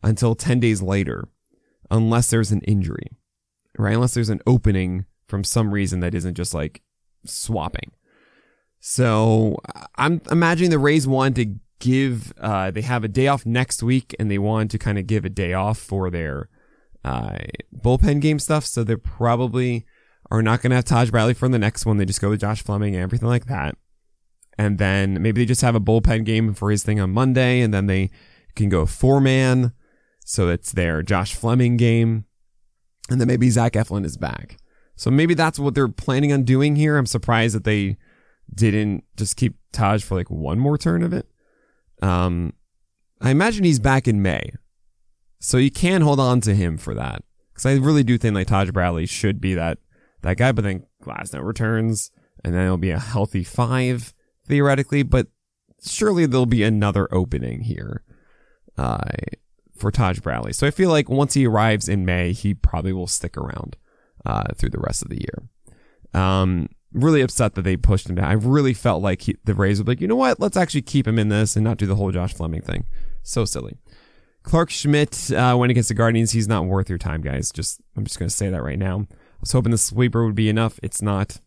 until 0.00 0.36
10 0.36 0.60
days 0.60 0.80
later 0.80 1.28
unless 1.90 2.30
there's 2.30 2.52
an 2.52 2.60
injury, 2.60 3.10
right? 3.76 3.94
Unless 3.94 4.14
there's 4.14 4.30
an 4.30 4.40
opening 4.46 5.04
from 5.28 5.44
some 5.44 5.72
reason 5.72 6.00
that 6.00 6.14
isn't 6.14 6.34
just 6.34 6.54
like 6.54 6.82
swapping. 7.24 7.92
So 8.80 9.56
I'm 9.96 10.20
imagining 10.30 10.70
the 10.70 10.78
Rays 10.78 11.06
want 11.06 11.36
to 11.36 11.54
give, 11.78 12.32
uh, 12.40 12.70
they 12.70 12.82
have 12.82 13.04
a 13.04 13.08
day 13.08 13.28
off 13.28 13.46
next 13.46 13.82
week 13.82 14.14
and 14.18 14.30
they 14.30 14.38
want 14.38 14.70
to 14.72 14.78
kind 14.78 14.98
of 14.98 15.06
give 15.06 15.24
a 15.24 15.30
day 15.30 15.52
off 15.52 15.78
for 15.78 16.10
their, 16.10 16.48
uh, 17.04 17.38
bullpen 17.76 18.20
game 18.20 18.38
stuff. 18.38 18.64
So 18.64 18.82
they 18.82 18.96
probably 18.96 19.86
are 20.30 20.42
not 20.42 20.62
going 20.62 20.70
to 20.70 20.76
have 20.76 20.84
Taj 20.84 21.10
Bradley 21.10 21.34
for 21.34 21.48
the 21.48 21.58
next 21.58 21.86
one. 21.86 21.96
They 21.96 22.04
just 22.04 22.20
go 22.20 22.30
with 22.30 22.40
Josh 22.40 22.62
Fleming 22.62 22.94
and 22.94 23.02
everything 23.02 23.28
like 23.28 23.46
that. 23.46 23.76
And 24.56 24.78
then 24.78 25.22
maybe 25.22 25.42
they 25.42 25.46
just 25.46 25.62
have 25.62 25.74
a 25.76 25.80
bullpen 25.80 26.24
game 26.24 26.52
for 26.54 26.70
his 26.70 26.82
thing 26.82 27.00
on 27.00 27.10
Monday 27.10 27.60
and 27.60 27.72
then 27.72 27.86
they 27.86 28.10
can 28.56 28.68
go 28.68 28.86
four 28.86 29.20
man. 29.20 29.72
So 30.24 30.48
it's 30.48 30.72
their 30.72 31.02
Josh 31.02 31.34
Fleming 31.34 31.76
game. 31.76 32.24
And 33.08 33.20
then 33.20 33.28
maybe 33.28 33.48
Zach 33.50 33.72
Eflin 33.72 34.04
is 34.04 34.16
back. 34.16 34.58
So 34.98 35.10
maybe 35.10 35.32
that's 35.32 35.58
what 35.58 35.74
they're 35.74 35.88
planning 35.88 36.32
on 36.32 36.42
doing 36.42 36.76
here. 36.76 36.98
I'm 36.98 37.06
surprised 37.06 37.54
that 37.54 37.64
they 37.64 37.96
didn't 38.52 39.04
just 39.16 39.36
keep 39.36 39.56
Taj 39.72 40.02
for 40.02 40.16
like 40.16 40.28
one 40.28 40.58
more 40.58 40.76
turn 40.76 41.02
of 41.02 41.12
it. 41.12 41.26
Um, 42.02 42.52
I 43.20 43.30
imagine 43.30 43.64
he's 43.64 43.78
back 43.78 44.08
in 44.08 44.20
May. 44.20 44.52
So 45.38 45.56
you 45.56 45.70
can 45.70 46.00
hold 46.00 46.18
on 46.18 46.40
to 46.42 46.54
him 46.54 46.76
for 46.78 46.94
that. 46.94 47.22
Cause 47.54 47.64
I 47.64 47.74
really 47.74 48.02
do 48.02 48.18
think 48.18 48.34
like 48.34 48.48
Taj 48.48 48.70
Bradley 48.70 49.06
should 49.06 49.40
be 49.40 49.54
that, 49.54 49.78
that 50.22 50.36
guy, 50.36 50.50
but 50.50 50.64
then 50.64 50.84
Glasnow 51.02 51.44
returns 51.44 52.10
and 52.44 52.54
then 52.54 52.64
it'll 52.64 52.76
be 52.76 52.90
a 52.90 52.98
healthy 52.98 53.44
five 53.44 54.12
theoretically, 54.46 55.04
but 55.04 55.28
surely 55.84 56.26
there'll 56.26 56.46
be 56.46 56.64
another 56.64 57.08
opening 57.14 57.62
here, 57.62 58.02
uh, 58.76 58.98
for 59.76 59.92
Taj 59.92 60.18
Bradley. 60.18 60.52
So 60.52 60.66
I 60.66 60.72
feel 60.72 60.90
like 60.90 61.08
once 61.08 61.34
he 61.34 61.46
arrives 61.46 61.88
in 61.88 62.04
May, 62.04 62.32
he 62.32 62.52
probably 62.52 62.92
will 62.92 63.06
stick 63.06 63.36
around, 63.36 63.76
uh, 64.24 64.52
through 64.56 64.70
the 64.70 64.80
rest 64.80 65.02
of 65.02 65.08
the 65.08 65.20
year. 65.20 66.20
Um, 66.20 66.68
really 66.92 67.20
upset 67.20 67.54
that 67.54 67.62
they 67.62 67.76
pushed 67.76 68.08
him 68.08 68.16
down. 68.16 68.24
I 68.24 68.32
really 68.32 68.74
felt 68.74 69.02
like 69.02 69.22
he, 69.22 69.36
the 69.44 69.54
Rays 69.54 69.78
were 69.78 69.86
like, 69.86 70.00
you 70.00 70.08
know 70.08 70.16
what? 70.16 70.40
Let's 70.40 70.56
actually 70.56 70.82
keep 70.82 71.06
him 71.06 71.18
in 71.18 71.28
this 71.28 71.56
and 71.56 71.64
not 71.64 71.76
do 71.76 71.86
the 71.86 71.96
whole 71.96 72.10
Josh 72.10 72.34
Fleming 72.34 72.62
thing. 72.62 72.86
So 73.22 73.44
silly. 73.44 73.76
Clarke 74.42 74.70
Schmidt 74.70 75.30
uh, 75.32 75.56
went 75.58 75.70
against 75.70 75.90
the 75.90 75.94
Guardians. 75.94 76.32
He's 76.32 76.48
not 76.48 76.64
worth 76.64 76.88
your 76.88 76.98
time, 76.98 77.20
guys. 77.20 77.50
Just 77.52 77.80
I'm 77.96 78.04
just 78.04 78.18
going 78.18 78.28
to 78.30 78.34
say 78.34 78.48
that 78.48 78.62
right 78.62 78.78
now. 78.78 79.06
I 79.10 79.14
was 79.40 79.52
hoping 79.52 79.72
the 79.72 79.78
sweeper 79.78 80.24
would 80.24 80.34
be 80.34 80.48
enough. 80.48 80.80
It's 80.82 81.02
not. 81.02 81.40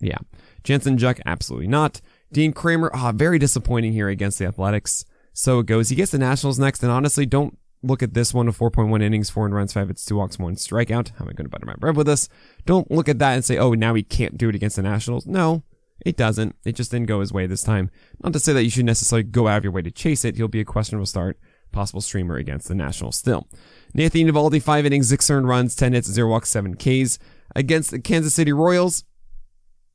Yeah. 0.00 0.18
Janson 0.64 0.98
Junk, 0.98 1.20
absolutely 1.26 1.68
not. 1.68 2.00
Dean 2.32 2.52
Kremer, 2.52 2.90
ah, 2.94 3.12
very 3.12 3.38
disappointing 3.38 3.92
here 3.92 4.08
against 4.08 4.38
the 4.38 4.46
Athletics. 4.46 5.04
So 5.32 5.58
it 5.58 5.66
goes. 5.66 5.90
He 5.90 5.96
gets 5.96 6.12
the 6.12 6.18
Nationals 6.18 6.58
next, 6.58 6.82
and 6.82 6.90
honestly, 6.90 7.26
don't 7.26 7.58
look 7.82 8.02
at 8.02 8.14
this 8.14 8.34
one 8.34 8.48
of 8.48 8.58
4.1 8.58 9.02
innings, 9.02 9.30
four 9.30 9.46
and 9.46 9.54
runs, 9.54 9.72
five 9.72 9.88
hits, 9.88 10.04
two 10.04 10.16
walks, 10.16 10.38
one 10.38 10.56
strikeout. 10.56 11.10
How 11.16 11.24
am 11.24 11.30
I 11.30 11.32
going 11.32 11.46
to 11.46 11.50
butter 11.50 11.66
my 11.66 11.74
bread 11.74 11.96
with 11.96 12.06
this? 12.06 12.28
Don't 12.64 12.90
look 12.90 13.08
at 13.08 13.18
that 13.18 13.34
and 13.34 13.44
say, 13.44 13.58
oh, 13.58 13.72
now 13.72 13.94
he 13.94 14.02
can't 14.02 14.38
do 14.38 14.48
it 14.48 14.54
against 14.54 14.76
the 14.76 14.82
Nationals. 14.82 15.26
No, 15.26 15.62
it 16.04 16.16
doesn't. 16.16 16.56
It 16.64 16.74
just 16.74 16.90
didn't 16.90 17.06
go 17.06 17.20
his 17.20 17.32
way 17.32 17.46
this 17.46 17.62
time. 17.62 17.90
Not 18.22 18.32
to 18.32 18.40
say 18.40 18.52
that 18.52 18.64
you 18.64 18.70
should 18.70 18.86
necessarily 18.86 19.24
go 19.24 19.48
out 19.48 19.58
of 19.58 19.64
your 19.64 19.72
way 19.72 19.82
to 19.82 19.90
chase 19.90 20.24
it. 20.24 20.36
He'll 20.36 20.48
be 20.48 20.60
a 20.60 20.64
questionable 20.64 21.06
start, 21.06 21.38
possible 21.72 22.00
streamer 22.00 22.36
against 22.36 22.68
the 22.68 22.74
Nationals 22.74 23.16
still. 23.16 23.48
Nathan 23.94 24.28
Eovaldi, 24.28 24.62
five 24.62 24.86
innings, 24.86 25.08
six 25.08 25.30
earned 25.30 25.48
runs, 25.48 25.74
10 25.74 25.92
hits, 25.92 26.10
zero 26.10 26.30
walks, 26.30 26.50
seven 26.50 26.74
Ks. 26.74 27.18
Against 27.54 27.90
the 27.90 28.00
Kansas 28.00 28.34
City 28.34 28.52
Royals, 28.52 29.04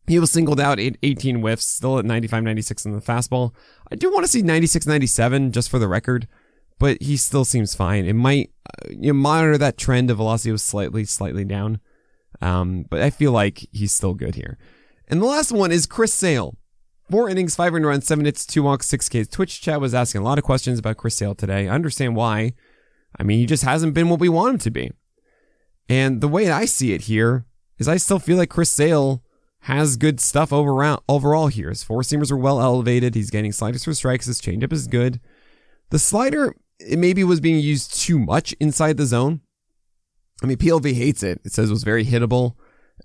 he 0.08 0.20
was 0.20 0.32
singled 0.32 0.60
out 0.60 0.80
at 0.80 0.98
18 1.04 1.42
whiffs, 1.42 1.66
still 1.66 2.00
at 2.00 2.06
95 2.06 2.44
96 2.44 2.86
in 2.86 2.92
the 2.94 3.02
fastball. 3.02 3.54
I 3.92 3.96
do 3.96 4.12
want 4.12 4.26
to 4.26 4.32
see 4.32 4.42
96 4.42 4.88
97 4.88 5.52
just 5.52 5.70
for 5.70 5.78
the 5.80 5.88
record 5.88 6.28
but 6.82 7.00
he 7.00 7.16
still 7.16 7.46
seems 7.46 7.76
fine. 7.76 8.06
It 8.06 8.14
might 8.14 8.50
uh, 8.66 8.90
you 8.90 9.14
know, 9.14 9.20
monitor 9.20 9.56
that 9.56 9.78
trend 9.78 10.10
of 10.10 10.18
velocity 10.18 10.52
was 10.52 10.64
slightly, 10.64 11.06
slightly 11.06 11.46
down. 11.46 11.80
Um, 12.42 12.88
but 12.90 13.04
I 13.04 13.12
feel 13.12 13.32
like 13.32 13.68
he's 13.72 13.94
still 13.94 14.16
good 14.16 14.34
here. 14.34 14.58
And 15.08 15.22
the 15.22 15.28
last 15.28 15.52
one 15.52 15.72
is 15.72 15.86
Chris 15.86 16.12
Sale. 16.12 16.58
Four 17.08 17.30
innings, 17.30 17.56
five 17.56 17.74
run 17.74 17.84
runs, 17.84 18.08
seven 18.08 18.26
hits, 18.26 18.48
two 18.48 18.64
walks, 18.64 18.88
six 18.88 19.10
Ks. 19.10 19.28
Twitch 19.28 19.62
chat 19.62 19.80
was 19.80 19.94
asking 19.94 20.22
a 20.22 20.24
lot 20.24 20.40
of 20.40 20.44
questions 20.44 20.80
about 20.80 20.98
Chris 20.98 21.14
Sale 21.14 21.36
today. 21.36 21.68
I 21.68 21.76
understand 21.76 22.16
why. 22.16 22.54
I 23.16 23.22
mean, 23.22 23.38
he 23.38 23.46
just 23.46 23.64
hasn't 23.64 23.94
been 23.94 24.10
what 24.10 24.20
we 24.20 24.30
want 24.30 24.54
him 24.54 24.60
to 24.60 24.72
be. 24.72 24.92
And 25.88 26.20
the 26.20 26.28
way 26.28 26.50
I 26.50 26.66
see 26.66 26.94
it 26.94 27.02
here 27.02 27.46
is 27.78 27.88
I 27.88 27.98
still 27.98 28.18
feel 28.18 28.38
like 28.38 28.50
Chris 28.50 28.72
Sale 28.72 29.24
has 29.66 29.98
good 29.98 30.20
stuff 30.20 30.52
overall, 30.52 31.04
overall 31.08 31.46
here. 31.46 31.70
His 31.70 31.84
four 31.84 32.02
seamers 32.02 32.32
are 32.32 32.38
well 32.38 32.60
elevated. 32.60 33.14
He's 33.14 33.30
getting 33.30 33.52
sliders 33.52 33.84
for 33.84 33.94
strikes. 33.94 34.26
His 34.26 34.42
changeup 34.42 34.74
is 34.74 34.88
good. 34.88 35.20
The 35.92 36.00
slider 36.00 36.56
it 36.88 37.00
maybe 37.00 37.24
was 37.24 37.40
being 37.40 37.60
used 37.60 38.00
too 38.00 38.20
much 38.20 38.54
inside 38.60 38.98
the 38.98 39.06
zone. 39.06 39.42
I 40.44 40.48
mean, 40.48 40.58
PLV 40.58 40.94
hates 40.94 41.24
it. 41.24 41.40
It 41.44 41.52
says 41.52 41.70
it 41.70 41.74
was 41.74 41.84
very 41.84 42.06
hittable 42.06 42.56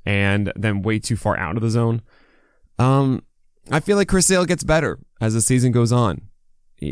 and 0.05 0.53
then 0.57 0.83
way 0.83 0.99
too 0.99 1.17
far 1.17 1.39
out 1.39 1.57
of 1.57 1.63
the 1.63 1.71
zone. 1.71 2.03
Um, 2.79 3.23
I 3.71 3.81
feel 3.81 3.97
like 3.97 4.09
Chris 4.09 4.27
Sale 4.27 4.45
gets 4.45 4.65
better 4.65 4.99
as 5.21 5.35
the 5.35 5.41
season 5.41 5.73
goes 5.73 5.93
on, 5.93 6.23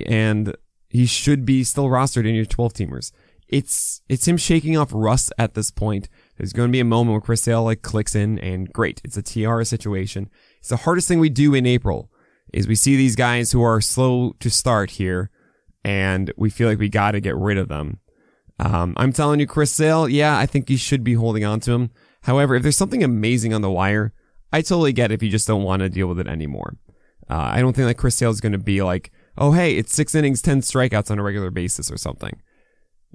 and 0.06 0.54
he 0.88 1.06
should 1.06 1.44
be 1.44 1.64
still 1.64 1.86
rostered 1.86 2.26
in 2.26 2.34
your 2.34 2.44
12 2.44 2.72
teamers. 2.72 3.12
It's 3.48 4.00
it's 4.08 4.26
him 4.26 4.36
shaking 4.36 4.76
off 4.76 4.90
rust 4.92 5.32
at 5.38 5.54
this 5.54 5.70
point. 5.70 6.08
There's 6.36 6.52
going 6.52 6.68
to 6.68 6.72
be 6.72 6.80
a 6.80 6.84
moment 6.84 7.12
where 7.12 7.20
Chris 7.20 7.42
Sale 7.42 7.64
like 7.64 7.82
clicks 7.82 8.14
in, 8.14 8.38
and 8.38 8.72
great, 8.72 9.00
it's 9.04 9.16
a 9.16 9.22
tiara 9.22 9.64
situation. 9.64 10.30
It's 10.58 10.70
the 10.70 10.78
hardest 10.78 11.08
thing 11.08 11.20
we 11.20 11.28
do 11.28 11.54
in 11.54 11.66
April 11.66 12.10
is 12.52 12.66
we 12.66 12.74
see 12.74 12.96
these 12.96 13.16
guys 13.16 13.52
who 13.52 13.62
are 13.62 13.80
slow 13.80 14.34
to 14.40 14.50
start 14.50 14.92
here 14.92 15.30
and 15.84 16.32
we 16.36 16.50
feel 16.50 16.68
like 16.68 16.78
we 16.78 16.88
got 16.88 17.12
to 17.12 17.20
get 17.20 17.36
rid 17.36 17.58
of 17.58 17.68
them. 17.68 18.00
Um, 18.58 18.94
I'm 18.96 19.12
telling 19.12 19.40
you, 19.40 19.46
Chris 19.46 19.72
Sale, 19.72 20.08
yeah, 20.08 20.38
I 20.38 20.46
think 20.46 20.70
you 20.70 20.76
should 20.76 21.04
be 21.04 21.14
holding 21.14 21.44
on 21.44 21.60
to 21.60 21.72
him. 21.72 21.90
However, 22.22 22.54
if 22.54 22.62
there's 22.62 22.76
something 22.76 23.04
amazing 23.04 23.52
on 23.52 23.62
the 23.62 23.70
wire, 23.70 24.12
I 24.52 24.62
totally 24.62 24.92
get 24.92 25.10
it 25.10 25.14
if 25.14 25.22
you 25.22 25.30
just 25.30 25.46
don't 25.46 25.64
want 25.64 25.80
to 25.80 25.88
deal 25.88 26.06
with 26.06 26.20
it 26.20 26.28
anymore. 26.28 26.76
Uh, 27.28 27.50
I 27.54 27.60
don't 27.60 27.74
think 27.74 27.88
that 27.88 27.96
Chris 27.96 28.14
Sale 28.14 28.30
is 28.30 28.40
going 28.40 28.52
to 28.52 28.58
be 28.58 28.82
like, 28.82 29.10
oh, 29.36 29.52
hey, 29.52 29.76
it's 29.76 29.94
six 29.94 30.14
innings, 30.14 30.40
10 30.40 30.60
strikeouts 30.60 31.10
on 31.10 31.18
a 31.18 31.22
regular 31.22 31.50
basis 31.50 31.90
or 31.90 31.96
something. 31.96 32.40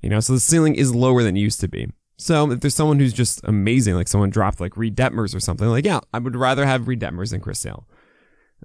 You 0.01 0.10
know, 0.10 0.19
so 0.19 0.34
the 0.34 0.39
ceiling 0.39 0.75
is 0.75 0.93
lower 0.93 1.23
than 1.23 1.38
it 1.38 1.39
used 1.39 1.60
to 1.62 1.67
be. 1.67 1.89
So 2.17 2.51
if 2.51 2.60
there's 2.60 2.75
someone 2.75 2.99
who's 2.99 3.13
just 3.13 3.41
amazing, 3.45 3.95
like 3.95 4.08
someone 4.08 4.29
dropped 4.29 4.60
like 4.60 4.75
Reid 4.75 4.95
Detmers 4.95 5.34
or 5.34 5.39
something, 5.39 5.67
like, 5.67 5.86
yeah, 5.86 6.01
I 6.13 6.19
would 6.19 6.36
rather 6.36 6.65
have 6.65 6.88
Reid 6.88 6.99
Detmers 6.99 7.32
than 7.32 7.39
Chris 7.39 7.60
Sale. 7.60 7.88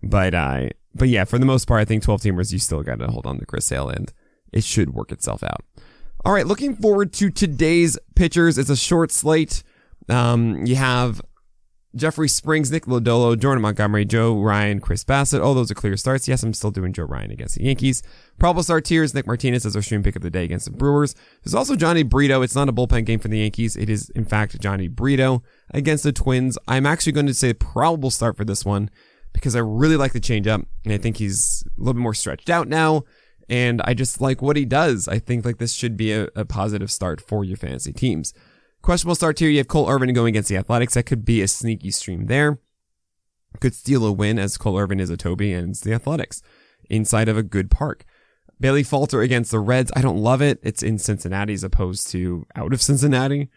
But 0.03 0.35
uh, 0.35 0.69
but 0.95 1.09
yeah, 1.09 1.25
for 1.25 1.39
the 1.39 1.47
most 1.47 1.67
part, 1.67 1.81
I 1.81 1.85
think 1.85 2.03
12 2.03 2.23
teamers, 2.23 2.53
you 2.53 2.59
still 2.59 2.83
got 2.83 2.99
to 3.01 3.09
hold 3.09 3.27
on 3.27 3.39
to 3.39 3.47
Chris 3.47 3.67
Sale 3.67 3.89
and 3.89 4.13
it 4.53 4.65
should 4.65 4.95
work 4.95 5.11
itself 5.13 5.43
out. 5.43 5.63
All 6.25 6.33
right, 6.33 6.47
looking 6.47 6.77
forward 6.77 7.13
to 7.15 7.31
today's 7.31 7.99
pitchers. 8.15 8.57
It's 8.57 8.71
a 8.71 8.77
short 8.77 9.13
slate. 9.13 9.63
Um, 10.09 10.65
you 10.65 10.77
have 10.77 11.21
Jeffrey 11.97 12.29
Springs, 12.29 12.71
Nick 12.71 12.87
Lodolo, 12.87 13.39
Jordan 13.39 13.63
Montgomery, 13.63 14.05
Joe 14.05 14.41
Ryan, 14.41 14.81
Chris 14.81 15.05
Bassitt. 15.05 15.43
All 15.43 15.55
those 15.55 15.71
are 15.71 15.75
clear 15.75 15.97
starts. 15.97 16.27
Yes, 16.27 16.43
I'm 16.43 16.55
still 16.55 16.71
doing 16.71 16.93
Joe 16.93 17.05
Ryan 17.05 17.31
against 17.31 17.57
the 17.57 17.65
Yankees. 17.65 18.03
Probable 18.39 18.63
start 18.63 18.85
tiers, 18.85 19.15
Nick 19.15 19.27
Martinez 19.27 19.65
as 19.65 19.77
our 19.77 19.83
stream 19.83 20.03
pick 20.03 20.17
of 20.17 20.23
the 20.23 20.31
day 20.31 20.45
against 20.45 20.65
the 20.65 20.73
Brewers. 20.73 21.15
There's 21.43 21.55
also 21.55 21.77
Jhony 21.77 22.09
Brito. 22.09 22.43
It's 22.43 22.55
not 22.57 22.69
a 22.69 22.73
bullpen 22.73 23.05
game 23.05 23.21
for 23.21 23.29
the 23.29 23.39
Yankees. 23.39 23.77
It 23.77 23.89
is, 23.89 24.11
in 24.11 24.25
fact, 24.25 24.59
Jhony 24.61 24.91
Brito 24.91 25.43
against 25.71 26.05
the 26.05 26.13
Twins. 26.13 26.59
I'm 26.67 26.87
actually 26.87 27.13
going 27.13 27.27
to 27.27 27.35
say 27.35 27.53
probable 27.53 28.11
start 28.11 28.37
for 28.37 28.45
this 28.45 28.65
one 28.65 28.91
because 29.35 29.55
I 29.55 29.59
really 29.59 29.97
like 29.97 30.15
the 30.15 30.21
changeup 30.21 30.65
and 30.85 30.95
I 30.95 30.97
think 30.97 31.19
he's 31.19 31.63
a 31.77 31.81
little 31.81 31.93
bit 31.93 32.01
more 32.01 32.15
stretched 32.15 32.49
out 32.49 32.69
now. 32.69 33.05
And 33.47 33.83
I 33.83 33.93
just 33.93 34.23
like 34.23 34.41
what 34.41 34.57
he 34.57 34.65
does. 34.65 35.07
I 35.07 35.19
think 35.19 35.45
like 35.45 35.59
this 35.59 35.75
should 35.75 35.99
be 35.99 36.13
a, 36.13 36.29
a 36.35 36.47
positive 36.47 36.91
start 36.91 37.21
for 37.21 37.45
your 37.45 37.59
fantasy 37.59 37.93
teams. 37.93 38.33
Questionable 38.81 39.17
start 39.17 39.39
here. 39.39 39.51
You 39.51 39.59
have 39.59 39.69
Cole 39.69 39.91
Irvin 39.91 40.15
going 40.15 40.31
against 40.31 40.49
the 40.49 40.57
Athletics. 40.57 40.95
That 40.95 41.03
could 41.05 41.27
be 41.27 41.43
a 41.43 41.49
sneaky 41.49 41.91
stream 41.91 42.27
there. 42.27 42.59
Could 43.61 43.75
steal 43.75 44.07
a 44.07 44.13
win 44.13 44.39
as 44.39 44.57
Cole 44.57 44.79
Irvin 44.79 44.99
is 44.99 45.11
a 45.11 45.17
Toby 45.17 45.53
and 45.53 45.71
it's 45.71 45.81
the 45.81 45.93
Athletics 45.93 46.41
inside 46.89 47.29
of 47.29 47.37
a 47.37 47.43
good 47.43 47.71
park. 47.71 48.05
Bailey 48.61 48.83
Falter 48.83 49.21
against 49.21 49.51
the 49.51 49.61
Reds. 49.61 49.93
I 49.95 50.01
don't 50.01 50.17
love 50.17 50.41
it. 50.41 50.59
It's 50.63 50.83
in 50.83 50.99
Cincinnati 50.99 51.53
as 51.53 51.65
opposed 51.65 52.09
to 52.13 52.47
out 52.57 52.73
of 52.73 52.81
Cincinnati. 52.81 53.51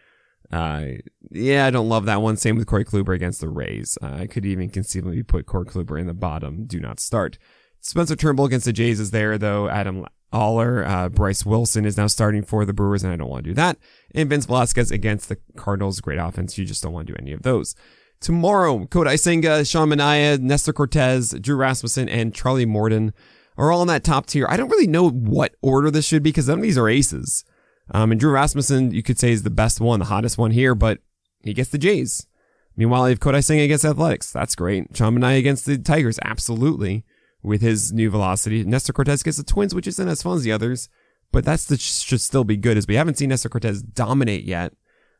Uh, 0.51 0.85
yeah, 1.31 1.65
I 1.65 1.71
don't 1.71 1.89
love 1.89 2.05
that 2.05 2.21
one. 2.21 2.37
Same 2.37 2.55
with 2.55 2.67
Corey 2.67 2.85
Kluber 2.85 3.13
against 3.13 3.41
the 3.41 3.49
Rays. 3.49 3.97
Uh, 4.01 4.13
I 4.19 4.27
could 4.27 4.45
even 4.45 4.69
conceivably 4.69 5.23
put 5.23 5.45
Corey 5.45 5.65
Kluber 5.65 5.99
in 5.99 6.07
the 6.07 6.13
bottom. 6.13 6.65
Do 6.65 6.79
not 6.79 6.99
start. 6.99 7.37
Spencer 7.81 8.15
Turnbull 8.15 8.45
against 8.45 8.65
the 8.65 8.73
Jays 8.73 8.99
is 8.99 9.11
there 9.11 9.37
though. 9.37 9.67
Adam 9.69 10.05
Oller, 10.31 10.85
uh, 10.85 11.09
Bryce 11.09 11.45
Wilson 11.45 11.85
is 11.85 11.97
now 11.97 12.07
starting 12.07 12.43
for 12.43 12.65
the 12.65 12.73
Brewers, 12.73 13.03
and 13.03 13.13
I 13.13 13.15
don't 13.15 13.29
want 13.29 13.45
to 13.45 13.51
do 13.51 13.55
that. 13.55 13.77
And 14.13 14.29
Vince 14.29 14.45
Velasquez 14.45 14.91
against 14.91 15.29
the 15.29 15.37
Cardinals, 15.55 16.01
great 16.01 16.19
offense. 16.19 16.57
You 16.57 16.65
just 16.65 16.83
don't 16.83 16.93
want 16.93 17.07
to 17.07 17.13
do 17.13 17.19
any 17.19 17.31
of 17.31 17.43
those. 17.43 17.75
Tomorrow, 18.19 18.85
Kodai 18.85 19.19
Senga, 19.19 19.63
Sean 19.63 19.89
Manaea, 19.89 20.39
Nestor 20.39 20.73
Cortes, 20.73 21.39
Drew 21.39 21.55
Rasmussen, 21.55 22.09
and 22.09 22.33
Charlie 22.33 22.65
Morton 22.65 23.13
are 23.57 23.71
all 23.71 23.81
in 23.81 23.87
that 23.87 24.03
top 24.03 24.25
tier. 24.25 24.47
I 24.49 24.57
don't 24.57 24.69
really 24.69 24.87
know 24.87 25.09
what 25.09 25.55
order 25.61 25.91
this 25.91 26.05
should 26.05 26.23
be 26.23 26.31
because 26.31 26.47
none 26.47 26.59
of 26.59 26.63
these 26.63 26.77
are 26.77 26.89
aces. 26.89 27.45
Um, 27.91 28.11
and 28.11 28.19
Drew 28.19 28.31
Rasmussen, 28.31 28.91
you 28.91 29.03
could 29.03 29.19
say 29.19 29.31
is 29.31 29.43
the 29.43 29.49
best 29.49 29.79
one, 29.79 29.99
the 29.99 30.05
hottest 30.05 30.37
one 30.37 30.51
here, 30.51 30.75
but 30.75 30.99
he 31.43 31.53
gets 31.53 31.69
the 31.69 31.77
Jays. 31.77 32.27
Meanwhile, 32.75 33.03
I 33.03 33.09
have 33.09 33.19
Kodai 33.19 33.43
Senga 33.43 33.63
against 33.63 33.85
Athletics. 33.85 34.31
That's 34.31 34.55
great. 34.55 34.95
Sean 34.95 35.23
against 35.23 35.65
the 35.65 35.77
Tigers. 35.77 36.19
Absolutely 36.23 37.03
with 37.41 37.61
his 37.61 37.93
new 37.93 38.09
velocity. 38.09 38.63
Nestor 38.63 38.93
Cortes 38.93 39.23
gets 39.23 39.37
the 39.37 39.43
Twins, 39.43 39.73
which 39.73 39.87
isn't 39.87 40.07
as 40.07 40.21
fun 40.21 40.37
as 40.37 40.43
the 40.43 40.51
others, 40.51 40.89
but 41.31 41.45
that's 41.45 41.65
the 41.65 41.77
should 41.77 42.21
still 42.21 42.43
be 42.43 42.57
good 42.57 42.77
as 42.77 42.87
we 42.87 42.95
haven't 42.95 43.17
seen 43.17 43.29
Nestor 43.29 43.49
Cortes 43.49 43.81
dominate 43.81 44.43
yet. 44.43 44.73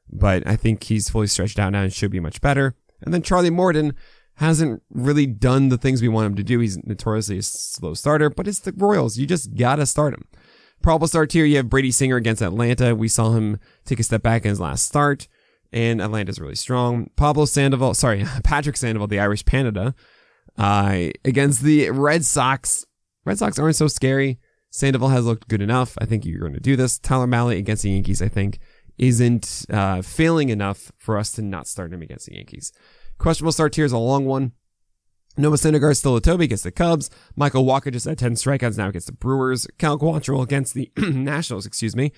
But 0.09 0.45
I 0.45 0.55
think 0.55 0.83
he's 0.83 1.09
fully 1.09 1.27
stretched 1.27 1.59
out 1.59 1.71
now 1.71 1.83
and 1.83 1.93
should 1.93 2.11
be 2.11 2.19
much 2.19 2.41
better. 2.41 2.75
And 3.01 3.13
then 3.13 3.21
Charlie 3.21 3.49
Morton 3.49 3.93
hasn't 4.35 4.83
really 4.89 5.25
done 5.25 5.69
the 5.69 5.77
things 5.77 6.01
we 6.01 6.07
want 6.07 6.27
him 6.27 6.35
to 6.35 6.43
do. 6.43 6.59
He's 6.59 6.77
notoriously 6.83 7.39
a 7.39 7.43
slow 7.43 7.93
starter, 7.93 8.29
but 8.29 8.47
it's 8.47 8.59
the 8.59 8.73
Royals. 8.73 9.17
You 9.17 9.25
just 9.25 9.55
gotta 9.55 9.85
start 9.85 10.13
him. 10.13 10.25
Probable 10.81 11.07
start 11.07 11.31
here. 11.31 11.45
You 11.45 11.57
have 11.57 11.69
Brady 11.69 11.91
Singer 11.91 12.15
against 12.15 12.41
Atlanta. 12.41 12.95
We 12.95 13.07
saw 13.07 13.31
him 13.31 13.59
take 13.85 13.99
a 13.99 14.03
step 14.03 14.23
back 14.23 14.45
in 14.45 14.49
his 14.49 14.59
last 14.59 14.85
start, 14.85 15.27
and 15.71 16.01
Atlanta's 16.01 16.39
really 16.39 16.55
strong. 16.55 17.09
Pablo 17.15 17.45
Sandoval, 17.45 17.93
sorry, 17.93 18.25
Patrick 18.43 18.77
Sandoval, 18.77 19.07
the 19.07 19.19
Irish 19.19 19.43
Panda, 19.45 19.95
uh, 20.57 21.09
against 21.25 21.61
the 21.61 21.89
Red 21.89 22.23
Sox. 22.23 22.85
Red 23.25 23.39
Sox 23.39 23.59
aren't 23.59 23.75
so 23.75 23.87
scary. 23.87 24.39
Sandoval 24.69 25.09
has 25.09 25.25
looked 25.25 25.47
good 25.47 25.61
enough. 25.61 25.97
I 25.99 26.05
think 26.05 26.25
you're 26.25 26.39
going 26.39 26.53
to 26.53 26.59
do 26.59 26.75
this. 26.75 26.99
Tyler 26.99 27.27
Mahle 27.27 27.57
against 27.57 27.83
the 27.83 27.91
Yankees, 27.91 28.21
I 28.21 28.27
think, 28.27 28.59
isn't 28.97 29.65
uh, 29.69 30.01
failing 30.01 30.49
enough 30.49 30.91
for 30.97 31.17
us 31.17 31.31
to 31.33 31.41
not 31.41 31.67
start 31.67 31.93
him 31.93 32.01
against 32.01 32.27
the 32.27 32.35
Yankees. 32.35 32.71
Questionable 33.17 33.51
start 33.51 33.75
here 33.75 33.85
is 33.85 33.91
a 33.91 33.97
long 33.97 34.25
one. 34.25 34.51
Noah 35.37 35.57
Syndergaard 35.57 35.97
still 35.97 36.15
a 36.15 36.21
Toby 36.21 36.45
against 36.45 36.63
the 36.63 36.71
Cubs. 36.71 37.09
Michael 37.35 37.65
Wacha 37.65 37.91
just 37.91 38.05
had 38.05 38.17
10 38.17 38.33
strikeouts 38.33 38.77
now 38.77 38.89
against 38.89 39.07
the 39.07 39.13
Brewers. 39.13 39.67
Cal 39.77 39.97
Quantrill 39.97 40.43
against 40.43 40.73
the 40.73 40.91
Nationals, 40.97 41.65
excuse 41.65 41.95
me. 41.95 42.11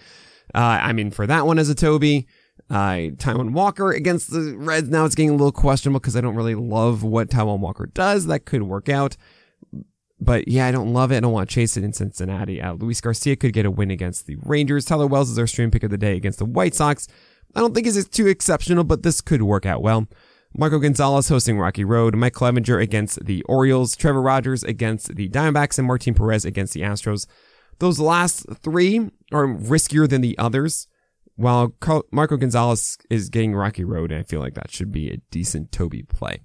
Uh, 0.54 0.80
I 0.82 0.94
mean, 0.94 1.12
for 1.12 1.28
that 1.28 1.46
one 1.46 1.60
as 1.60 1.70
a 1.70 1.76
Toby. 1.76 2.28
Uh, 2.70 3.10
Walker 3.26 3.92
against 3.92 4.32
the 4.32 4.56
Reds. 4.58 4.90
Now 4.90 5.06
it's 5.06 5.16
getting 5.16 5.32
a 5.32 5.34
little 5.34 5.52
questionable 5.52 6.00
because 6.00 6.16
I 6.16 6.22
don't 6.22 6.36
really 6.36 6.56
love 6.56 7.04
what 7.04 7.30
Taijuan 7.30 7.60
Walker 7.60 7.88
does. 7.88 8.28
That 8.28 8.46
could 8.46 8.64
work 8.64 8.90
out. 8.90 9.18
But 10.22 10.48
yeah, 10.48 10.68
I 10.68 10.72
don't 10.72 10.94
love 10.94 11.12
it. 11.12 11.18
I 11.18 11.20
don't 11.22 11.32
want 11.32 11.50
to 11.50 11.54
chase 11.54 11.78
it 11.78 11.84
in 11.84 11.94
Cincinnati. 11.94 12.62
Uh, 12.62 12.74
Luis 12.74 13.00
Garcia 13.00 13.36
could 13.36 13.54
get 13.54 13.66
a 13.66 13.72
win 13.72 13.90
against 13.90 14.28
the 14.28 14.36
Rangers. 14.44 14.86
Tyler 14.86 15.08
Wells 15.08 15.30
is 15.30 15.40
our 15.40 15.48
stream 15.48 15.72
pick 15.72 15.84
of 15.84 15.92
the 15.92 15.98
day 15.98 16.16
against 16.16 16.40
the 16.40 16.46
White 16.46 16.76
Sox. 16.76 17.08
I 17.56 17.62
don't 17.62 17.74
think 17.74 17.88
it's 17.88 18.08
too 18.08 18.28
exceptional, 18.28 18.84
but 18.84 19.04
this 19.04 19.22
could 19.22 19.42
work 19.42 19.66
out 19.66 19.82
well. 19.82 20.08
Marco 20.58 20.80
Gonzalez 20.80 21.30
hosting 21.30 21.60
Rocky 21.60 21.84
Road. 21.86 22.16
Mike 22.16 22.34
Clevinger 22.34 22.82
against 22.82 23.26
the 23.26 23.44
Orioles. 23.44 23.96
Trevor 23.96 24.22
Rogers 24.22 24.64
against 24.64 25.16
the 25.16 25.30
Diamondbacks 25.30 25.78
and 25.78 25.88
Martin 25.88 26.14
Perez 26.14 26.46
against 26.46 26.74
the 26.74 26.82
Astros. 26.82 27.28
Those 27.80 28.00
last 28.00 28.46
three 28.62 29.10
are 29.32 29.46
riskier 29.46 30.10
than 30.10 30.22
the 30.22 30.38
others. 30.38 30.88
While 31.36 31.74
Marco 32.12 32.36
Gonzalez 32.36 32.98
is 33.10 33.30
getting 33.30 33.56
Rocky 33.56 33.86
Road, 33.86 34.12
and 34.12 34.20
I 34.20 34.24
feel 34.24 34.42
like 34.42 34.56
that 34.56 34.72
should 34.72 34.92
be 34.92 35.10
a 35.10 35.22
decent 35.32 35.72
Toby 35.72 36.04
play. 36.04 36.42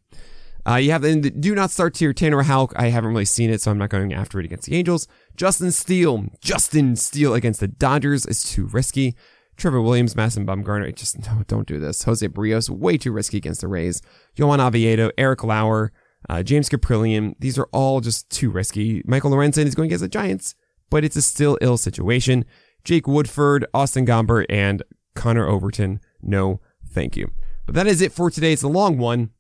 Uh, 0.67 0.77
you 0.77 0.93
have 0.93 1.03
the 1.03 1.31
do 1.31 1.55
not 1.55 1.71
start 1.71 1.95
tier 1.95 2.13
Tanner 2.13 2.43
Houck. 2.43 2.73
I 2.77 2.89
haven't 2.89 3.11
really 3.11 3.25
seen 3.25 3.51
it, 3.51 3.61
so 3.61 3.71
I'm 3.71 3.79
not 3.79 3.91
going 3.91 4.15
after 4.15 4.39
it 4.39 4.47
against 4.47 4.67
the 4.67 4.77
Angels. 4.77 5.09
Justin 5.37 5.73
Steele. 5.73 6.27
Justin 6.41 6.97
Steele 6.97 7.35
against 7.35 7.61
the 7.61 7.69
Dodgers 7.69 8.25
is 8.25 8.45
too 8.45 8.67
risky. 8.67 9.17
Trevor 9.57 9.81
Williams, 9.81 10.17
Madison 10.17 10.47
Bumgarner. 10.47 10.95
Just 10.95 11.19
no, 11.27 11.43
don't 11.47 11.67
do 11.67 11.79
this. 11.79 12.03
Jose 12.05 12.27
Berrios, 12.29 12.71
way 12.71 12.97
too 12.97 13.13
risky 13.13 13.39
against 13.39 13.61
the 13.61 13.69
Rays. 13.69 14.03
Johan 14.35 14.61
Oviedo, 14.61 15.11
Eric 15.17 15.45
Lauer, 15.45 15.93
uh, 16.29 16.43
James 16.43 16.69
Kaprielian. 16.69 17.35
These 17.39 17.59
are 17.59 17.69
all 17.73 18.01
just 18.01 18.31
too 18.31 18.51
risky. 18.51 19.03
Michael 19.07 19.31
Lorenzen 19.31 19.67
is 19.67 19.75
going 19.75 19.87
against 19.87 20.03
the 20.03 20.09
Giants, 20.09 20.55
but 20.91 21.05
it's 21.05 21.17
a 21.17 21.23
still 21.23 21.59
ill 21.61 21.77
situation. 21.77 22.45
Jake 22.85 23.07
Woodford, 23.07 23.67
Austin 23.73 24.07
Gomber, 24.07 24.45
and 24.49 24.83
Connor 25.15 25.47
Overton. 25.47 26.01
No, 26.23 26.61
thank 26.87 27.17
you. 27.17 27.31
But 27.67 27.75
that 27.77 27.87
is 27.87 28.03
it 28.03 28.13
for 28.13 28.31
today. 28.31 28.53
It's 28.53 28.63
a 28.63 28.69
long 28.69 28.99
one, 28.99 29.31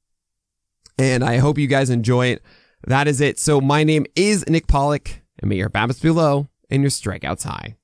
and 0.98 1.22
I 1.22 1.38
hope 1.38 1.58
you 1.58 1.66
guys 1.66 1.90
enjoy 1.90 2.28
it. 2.28 2.42
That 2.86 3.08
is 3.08 3.20
it. 3.20 3.38
So 3.38 3.60
my 3.60 3.84
name 3.84 4.06
is 4.14 4.46
Nick 4.48 4.66
Pollack, 4.66 5.22
and 5.40 5.48
may 5.48 5.56
your 5.56 5.70
BABIPs 5.70 6.02
be 6.02 6.10
low 6.10 6.48
and 6.70 6.82
your 6.82 6.90
strikeouts 6.90 7.44
high. 7.44 7.76